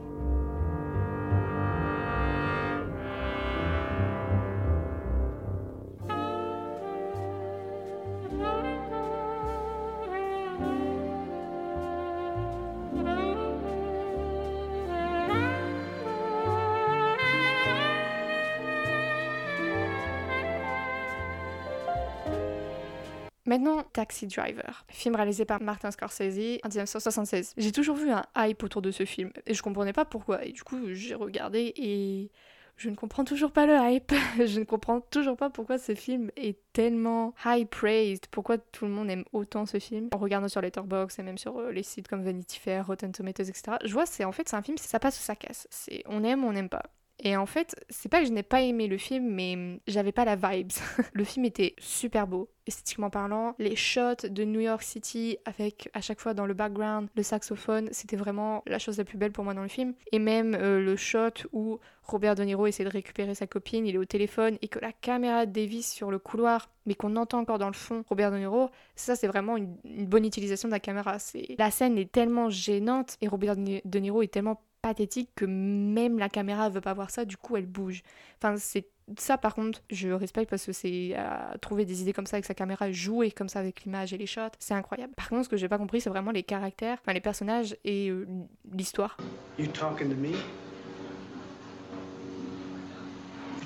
[23.54, 27.54] Maintenant, Taxi Driver, film réalisé par Martin Scorsese en 1976.
[27.56, 30.44] J'ai toujours vu un hype autour de ce film et je comprenais pas pourquoi.
[30.44, 32.32] Et du coup, j'ai regardé et
[32.76, 34.12] je ne comprends toujours pas le hype.
[34.44, 38.26] je ne comprends toujours pas pourquoi ce film est tellement high praised.
[38.32, 40.08] Pourquoi tout le monde aime autant ce film?
[40.12, 43.44] En regardant sur Letterboxd et même sur euh, les sites comme Vanity Fair, Rotten Tomatoes,
[43.44, 43.76] etc.
[43.84, 45.68] Je vois, c'est en fait c'est un film, ça passe ou ça casse.
[45.70, 46.82] C'est on aime ou on n'aime pas.
[47.20, 50.12] Et en fait, c'est pas que je n'ai pas aimé le film, mais hum, j'avais
[50.12, 50.72] pas la vibes.
[51.12, 53.54] le film était super beau, esthétiquement parlant.
[53.58, 57.88] Les shots de New York City avec à chaque fois dans le background le saxophone,
[57.92, 59.94] c'était vraiment la chose la plus belle pour moi dans le film.
[60.12, 63.94] Et même euh, le shot où Robert De Niro essaie de récupérer sa copine, il
[63.94, 67.58] est au téléphone et que la caméra dévisse sur le couloir, mais qu'on entend encore
[67.58, 70.80] dans le fond Robert De Niro, ça c'est vraiment une, une bonne utilisation de la
[70.80, 71.16] caméra.
[71.58, 76.28] La scène est tellement gênante et Robert De Niro est tellement pathétique que même la
[76.28, 78.02] caméra veut pas voir ça, du coup elle bouge.
[78.36, 78.86] Enfin, c'est
[79.18, 82.44] ça par contre, je respecte parce que c'est à trouver des idées comme ça avec
[82.44, 85.14] sa caméra, jouer comme ça avec l'image et les shots, c'est incroyable.
[85.14, 88.10] Par contre, ce que j'ai pas compris, c'est vraiment les caractères, enfin les personnages et
[88.10, 88.26] euh,
[88.72, 89.16] l'histoire.
[89.58, 90.32] You talking to me?
[90.32, 90.36] You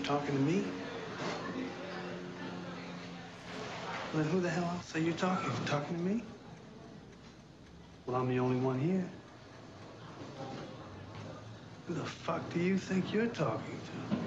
[0.05, 0.63] talking to me?
[4.15, 5.51] Well, who the hell else are you talking?
[5.51, 6.23] You talking to me?
[8.07, 9.05] Well, I'm the only one here.
[11.89, 14.18] Who the fuck do you think you're talking to?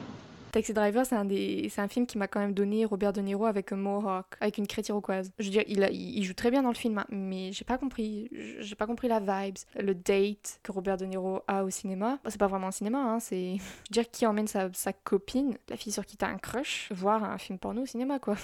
[0.51, 1.71] Taxi Driver, c'est un, des...
[1.77, 4.67] un film qui m'a quand même donné Robert De Niro avec un mohawk, avec une
[4.67, 5.31] crête iroquoise.
[5.39, 7.77] Je veux dire, il, il joue très bien dans le film, hein, mais j'ai pas
[7.77, 8.29] compris.
[8.59, 9.57] J'ai pas compris la vibes.
[9.79, 12.19] Le date que Robert De Niro a au cinéma.
[12.27, 13.55] c'est pas vraiment un cinéma, hein, c'est.
[13.91, 14.69] Je veux dire, qui emmène sa...
[14.73, 18.19] sa copine, la fille sur qui t'as un crush, voir un film porno au cinéma,
[18.19, 18.35] quoi.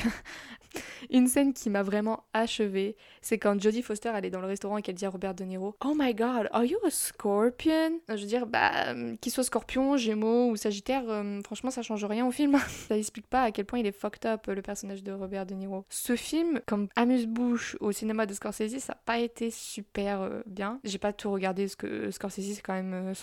[1.09, 4.77] une scène qui m'a vraiment achevée, c'est quand Jodie Foster, elle est dans le restaurant
[4.77, 7.99] et qu'elle dit à Robert De Niro Oh my god, are you a scorpion?
[8.07, 12.25] Je veux dire, bah, qu'il soit scorpion, gémeaux ou sagittaire, euh, franchement, ça change rien
[12.25, 12.57] au film.
[12.67, 15.53] ça explique pas à quel point il est fucked up le personnage de Robert De
[15.53, 15.85] Niro.
[15.89, 20.79] Ce film, comme amuse-bouche au cinéma de Scorsese, ça n'a pas été super euh, bien.
[20.83, 23.13] J'ai pas tout regardé parce que Scorsese c'est quand même euh,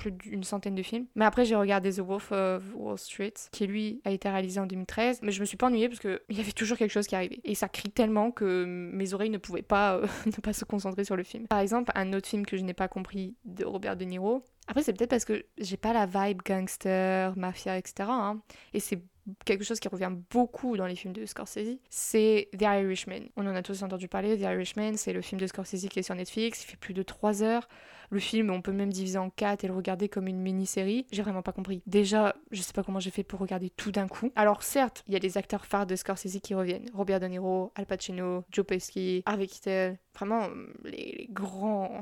[0.00, 1.06] plus d'une centaine de films.
[1.14, 4.66] Mais après, j'ai regardé The Wolf of Wall Street, qui lui a été réalisé en
[4.66, 5.20] 2013.
[5.22, 7.40] Mais je me suis pas ennuyée parce qu'il y avait toujours quelque chose qui arrivait.
[7.44, 11.04] Et ça crie tellement que mes oreilles ne pouvaient pas euh, ne pas se concentrer
[11.04, 11.46] sur le film.
[11.46, 14.42] Par exemple, un autre film que je n'ai pas compris de Robert De Niro.
[14.66, 18.08] Après, c'est peut-être parce que j'ai pas la vibe gangster, mafia, etc.
[18.08, 18.40] Hein.
[18.72, 19.02] Et c'est
[19.44, 23.28] quelque chose qui revient beaucoup dans les films de Scorsese, c'est The Irishman.
[23.36, 26.02] On en a tous entendu parler, The Irishman, c'est le film de Scorsese qui est
[26.02, 27.68] sur Netflix, il fait plus de 3 heures.
[28.10, 31.06] Le film, on peut même diviser en 4 et le regarder comme une mini-série.
[31.12, 31.82] J'ai vraiment pas compris.
[31.86, 34.32] Déjà, je sais pas comment j'ai fait pour regarder tout d'un coup.
[34.34, 36.90] Alors certes, il y a des acteurs phares de Scorsese qui reviennent.
[36.92, 39.98] Robert De Niro, Al Pacino, Joe Pesci, Harvey Keitel.
[40.16, 40.48] Vraiment,
[40.84, 42.00] les, les grands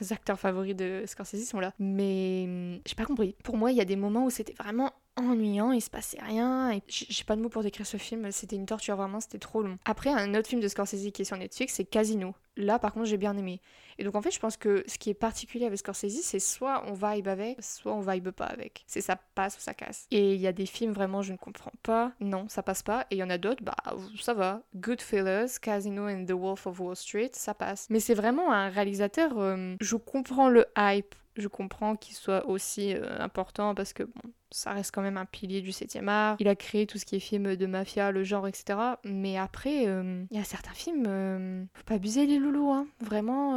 [0.10, 1.74] acteurs favoris de Scorsese sont là.
[1.78, 3.36] Mais hum, j'ai pas compris.
[3.44, 4.92] Pour moi, il y a des moments où c'était vraiment
[5.28, 6.78] ennuyant, il se passait rien.
[6.88, 9.78] J'ai pas de mots pour décrire ce film, c'était une torture vraiment, c'était trop long.
[9.84, 12.34] Après, un autre film de Scorsese qui est sur Netflix, c'est Casino.
[12.56, 13.60] Là, par contre, j'ai bien aimé.
[13.98, 16.84] Et donc, en fait, je pense que ce qui est particulier avec Scorsese, c'est soit
[16.86, 18.84] on vibe avec, soit on vibe pas avec.
[18.86, 20.06] C'est ça passe ou ça casse.
[20.10, 22.12] Et il y a des films vraiment, je ne comprends pas.
[22.20, 23.06] Non, ça passe pas.
[23.10, 23.76] Et il y en a d'autres, bah,
[24.20, 24.62] ça va.
[24.74, 27.86] Goodfellas, Casino and The Wolf of Wall Street, ça passe.
[27.90, 32.94] Mais c'est vraiment un réalisateur, euh, je comprends le hype je comprends qu'il soit aussi
[32.94, 36.36] euh, important parce que bon, ça reste quand même un pilier du 7e art.
[36.40, 38.78] Il a créé tout ce qui est film de mafia, le genre, etc.
[39.04, 42.86] Mais après, euh, il y a certains films, euh, faut pas abuser les loulous, hein.
[43.00, 43.56] Vraiment,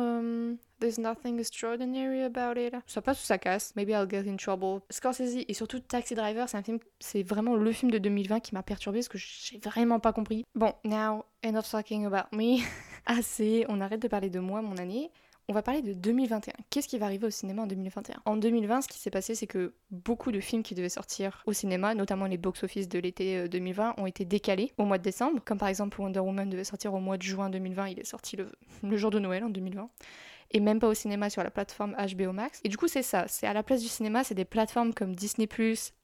[0.83, 2.75] there's nothing extraordinary about it.
[2.87, 3.73] Ça passe ou ça casse.
[3.75, 4.81] Maybe I'll get in trouble.
[4.89, 8.53] Scorsese et surtout Taxi Driver, c'est un film, c'est vraiment le film de 2020 qui
[8.53, 10.43] m'a perturbé parce que j'ai vraiment pas compris.
[10.55, 12.57] Bon, now, enough talking about me.
[13.05, 15.09] Assez, on arrête de parler de moi, mon année.
[15.49, 16.53] On va parler de 2021.
[16.69, 19.47] Qu'est-ce qui va arriver au cinéma en 2021 En 2020, ce qui s'est passé, c'est
[19.47, 23.89] que beaucoup de films qui devaient sortir au cinéma, notamment les box-office de l'été 2020,
[23.89, 25.41] euh, ont été décalés au mois de décembre.
[25.43, 28.37] Comme par exemple Wonder Woman devait sortir au mois de juin 2020, il est sorti
[28.37, 28.51] le,
[28.83, 29.89] le jour de Noël en 2020
[30.53, 32.61] et même pas au cinéma sur la plateforme HBO Max.
[32.63, 35.15] Et du coup, c'est ça, c'est à la place du cinéma, c'est des plateformes comme
[35.15, 35.47] Disney+,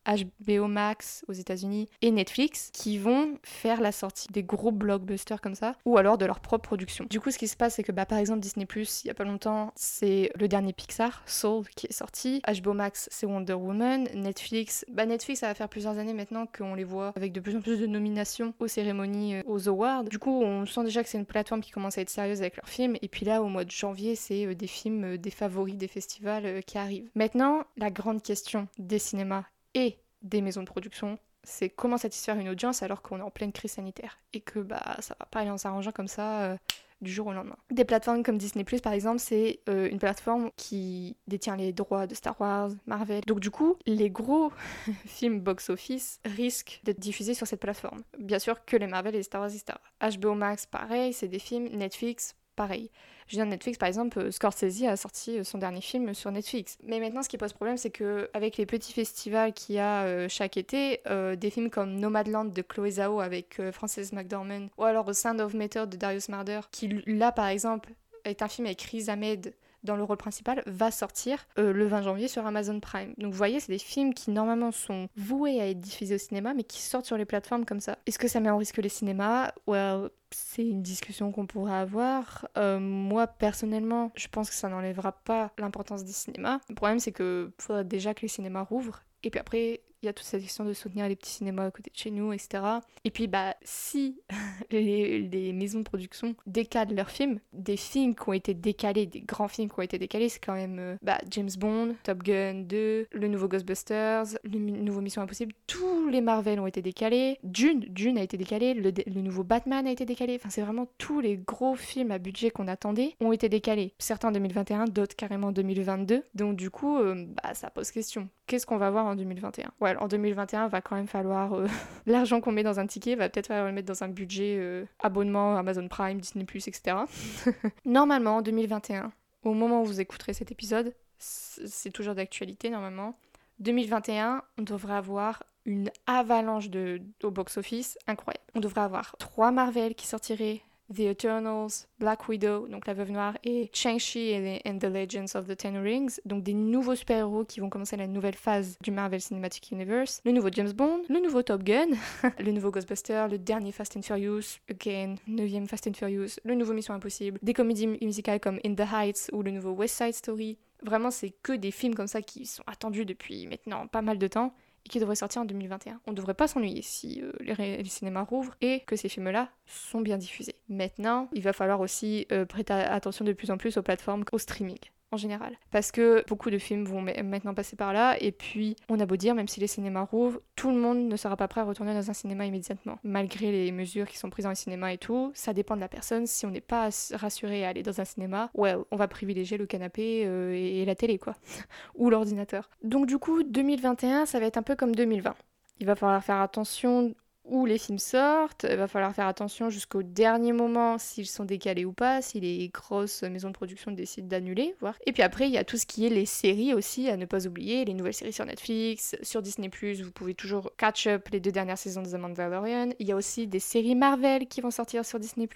[0.10, 5.55] HBO Max aux États-Unis et Netflix qui vont faire la sortie des gros blockbusters comme
[5.55, 7.05] ça ou alors de leur propre production.
[7.10, 9.14] Du coup, ce qui se passe, c'est que bah, par exemple, Disney il y a
[9.14, 12.41] pas longtemps, c'est le dernier Pixar, Soul, qui est sorti.
[12.47, 14.07] HBO Max, c'est Wonder Woman.
[14.14, 17.55] Netflix, bah, Netflix, ça va faire plusieurs années maintenant qu'on les voit avec de plus
[17.55, 20.03] en plus de nominations aux cérémonies, euh, aux awards.
[20.03, 22.57] Du coup, on sent déjà que c'est une plateforme qui commence à être sérieuse avec
[22.57, 22.95] leurs films.
[23.01, 25.88] Et puis là, au mois de janvier, c'est euh, des films, euh, des favoris des
[25.88, 27.10] festivals qui arrivent.
[27.16, 32.49] Maintenant, la grande question des cinémas et des maisons de production, c'est comment satisfaire une
[32.49, 35.51] audience alors qu'on est en pleine crise sanitaire et que bah ça va pas aller
[35.51, 36.57] en s'arrangeant comme ça euh,
[37.01, 37.55] du jour au lendemain.
[37.72, 42.07] Des plateformes comme Disney Plus par exemple, c'est euh, une plateforme qui détient les droits
[42.07, 43.22] de Star Wars, Marvel.
[43.26, 44.51] Donc du coup, les gros
[45.05, 48.01] films box-office risquent d'être diffusés sur cette plateforme.
[48.17, 49.78] Bien sûr que les Marvel et les Star Wars, etc.
[50.17, 51.70] HBO Max, pareil, c'est des films.
[51.70, 52.91] Netflix, pareil.
[53.28, 56.30] Je viens de Netflix, par exemple, euh, Scorsese a sorti euh, son dernier film sur
[56.30, 56.78] Netflix.
[56.84, 60.03] Mais maintenant, ce qui pose problème, c'est que avec les petits festivals qu'il y a
[60.03, 60.99] euh, chaque été,
[61.38, 65.53] des films comme Nomadland de Chloé Zhao avec Frances McDormand, ou alors The Sound of
[65.53, 67.93] Metal de Darius Marder, qui là, par exemple,
[68.26, 69.53] est un film avec Riz Ahmed
[69.84, 73.13] dans le rôle principal, va sortir euh, le 20 janvier sur Amazon Prime.
[73.17, 76.53] Donc vous voyez, c'est des films qui normalement sont voués à être diffusés au cinéma,
[76.53, 77.97] mais qui sortent sur les plateformes comme ça.
[78.05, 79.51] Est-ce que ça met en risque les cinémas?
[79.67, 82.47] Well, c'est une discussion qu'on pourrait avoir.
[82.57, 86.59] Euh, moi, personnellement, je pense que ça n'enlèvera pas l'importance des cinémas.
[86.69, 89.03] Le problème, c'est que faudra déjà que les cinémas rouvrent.
[89.23, 91.72] Et puis après, il y a toute cette question de soutenir les petits cinémas à
[91.72, 92.64] côté de chez nous, etc.
[93.04, 94.22] Et puis, bah, si
[94.72, 99.47] les, maisons de production décalent leurs films, des films qui ont été décalés, des grands
[99.47, 103.08] films qui ont été décalés, c'est quand même euh, bah, James Bond, Top Gun 2,
[103.12, 108.18] le nouveau Ghostbusters, le nouveau Mission Impossible, tous les Marvel ont été décalés, Dune, Dune
[108.18, 111.20] a été décalé, le, dé- le nouveau Batman a été décalé, enfin, c'est vraiment tous
[111.20, 113.93] les gros films à budget qu'on attendait ont été décalés.
[114.00, 116.24] Certains en 2021, d'autres carrément en 2022.
[116.36, 118.30] Donc, du coup, euh, bah, ça pose question.
[118.50, 121.54] Qu'est-ce qu'on va voir en 2021 Ouais, en 2021, va quand même falloir.
[121.54, 121.68] euh,
[122.08, 124.86] L'argent qu'on met dans un ticket va peut-être falloir le mettre dans un budget euh,
[125.04, 126.97] abonnement Amazon Prime, Disney, etc.
[127.86, 129.12] normalement, en 2021,
[129.43, 133.20] au moment où vous écouterez cet épisode, c'est toujours d'actualité normalement.
[133.60, 138.43] 2021, on devrait avoir une avalanche de, au box-office incroyable.
[138.56, 140.64] On devrait avoir trois Marvel qui sortiraient,
[140.94, 144.32] The Eternals, Black Widow, donc la Veuve Noire, et Shang-Chi
[144.64, 147.96] the- and the Legends of the Ten Rings, donc des nouveaux super-héros qui vont commencer
[147.98, 151.90] la nouvelle phase du Marvel Cinematic Universe, le nouveau James Bond, le nouveau Top Gun,
[152.40, 156.74] le nouveau Ghostbuster, le dernier Fast and Furious, again, neuvième Fast and Furious, le nouveau
[156.74, 160.58] Mission Impossible, des comédies musicales comme In the Heights ou le nouveau West Side Story.
[160.82, 164.28] Vraiment, c'est que des films comme ça qui sont attendus depuis maintenant pas mal de
[164.28, 164.54] temps
[164.90, 166.02] qui devraient sortir en 2021.
[166.08, 170.02] On ne devrait pas s'ennuyer si euh, les cinémas rouvrent et que ces films-là sont
[170.02, 170.56] bien diffusés.
[170.68, 174.38] Maintenant, il va falloir aussi euh, prêter attention de plus en plus aux plateformes, au
[174.38, 174.80] streaming
[175.12, 175.57] en général.
[175.72, 179.05] Parce que beaucoup de films vont ma- maintenant passer par là, et puis on a
[179.05, 181.64] beau dire, même si les cinémas rouvrent, tout le monde ne sera pas prêt à
[181.64, 182.99] retourner dans un cinéma immédiatement.
[183.03, 185.88] Malgré les mesures qui sont prises dans les cinémas et tout, ça dépend de la
[185.89, 186.28] personne.
[186.28, 189.57] Si on n'est pas ass- rassuré à aller dans un cinéma, well, on va privilégier
[189.57, 191.36] le canapé euh, et, et la télé, quoi.
[191.95, 192.70] Ou l'ordinateur.
[192.84, 195.36] Donc du coup, 2021, ça va être un peu comme 2020.
[195.80, 197.16] Il va falloir faire attention
[197.50, 201.86] où les films sortent, il va falloir faire attention jusqu'au dernier moment s'ils sont décalés
[201.86, 204.95] ou pas, si les grosses maisons de production décident d'annuler, voir.
[205.06, 207.26] Et puis après, il y a tout ce qui est les séries aussi à ne
[207.26, 209.70] pas oublier, les nouvelles séries sur Netflix, sur Disney+,
[210.04, 212.89] vous pouvez toujours catch up les deux dernières saisons de The Mandalorian.
[213.00, 215.47] Il y a aussi des séries Marvel qui vont sortir sur Disney+,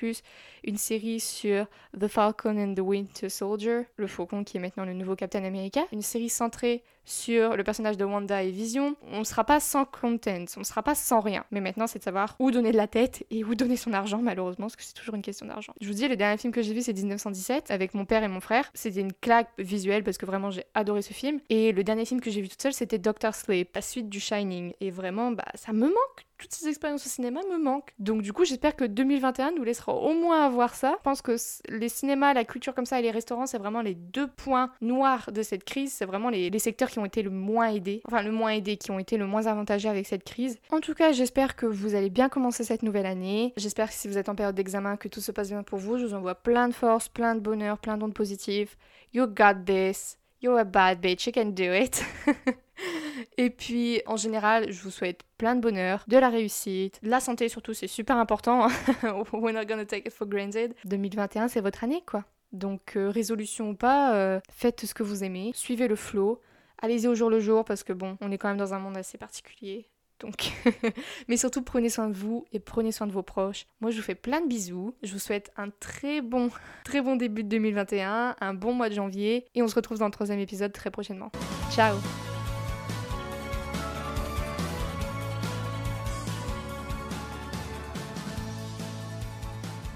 [0.63, 1.67] une série sur
[1.99, 5.81] The Falcon and the Winter Soldier, le Faucon qui est maintenant le nouveau Captain America,
[5.91, 8.95] une série centrée sur le personnage de Wanda et Vision.
[9.11, 11.43] On ne sera pas sans content, on ne sera pas sans rien.
[11.51, 14.19] Mais maintenant, c'est de savoir où donner de la tête et où donner son argent,
[14.21, 15.73] malheureusement, parce que c'est toujours une question d'argent.
[15.81, 18.27] Je vous dis, le dernier film que j'ai vu, c'est 1917, avec mon père et
[18.27, 18.69] mon frère.
[18.73, 21.39] C'était une claque visuelle, parce que vraiment, j'ai adoré ce film.
[21.49, 24.19] Et le dernier film que j'ai vu toute seule, c'était Doctor Sleep, la suite du
[24.19, 24.73] Shining.
[24.81, 27.93] Et vraiment, bah, ça me manque toutes ces expériences au cinéma me manquent.
[27.99, 30.95] Donc du coup, j'espère que 2021 nous laissera au moins avoir ça.
[30.97, 31.35] Je pense que
[31.69, 35.31] les cinémas, la culture comme ça et les restaurants, c'est vraiment les deux points noirs
[35.31, 35.93] de cette crise.
[35.93, 38.01] C'est vraiment les, les secteurs qui ont été le moins aidés.
[38.05, 40.57] Enfin, le moins aidés, qui ont été le moins avantagés avec cette crise.
[40.71, 43.53] En tout cas, j'espère que vous allez bien commencer cette nouvelle année.
[43.57, 45.97] J'espère que si vous êtes en période d'examen, que tout se passe bien pour vous.
[45.97, 48.75] Je vous envoie plein de force, plein de bonheur, plein d'ondes positives.
[49.13, 50.17] You got this.
[50.41, 52.03] You're a bad bitch, you can do it.
[53.37, 57.19] Et puis, en général, je vous souhaite plein de bonheur, de la réussite, de la
[57.19, 58.67] santé surtout, c'est super important.
[59.33, 60.73] We're not gonna take it for granted.
[60.85, 62.25] 2021, c'est votre année, quoi.
[62.51, 66.39] Donc, euh, résolution ou pas, euh, faites ce que vous aimez, suivez le flow,
[66.81, 68.95] allez-y au jour le jour, parce que bon, on est quand même dans un monde
[68.95, 69.87] assez particulier.
[70.19, 70.53] Donc,
[71.27, 73.65] mais surtout prenez soin de vous et prenez soin de vos proches.
[73.81, 74.95] Moi, je vous fais plein de bisous.
[75.03, 76.49] Je vous souhaite un très bon,
[76.85, 80.05] très bon début de 2021, un bon mois de janvier, et on se retrouve dans
[80.05, 81.31] le troisième épisode très prochainement.
[81.71, 81.97] Ciao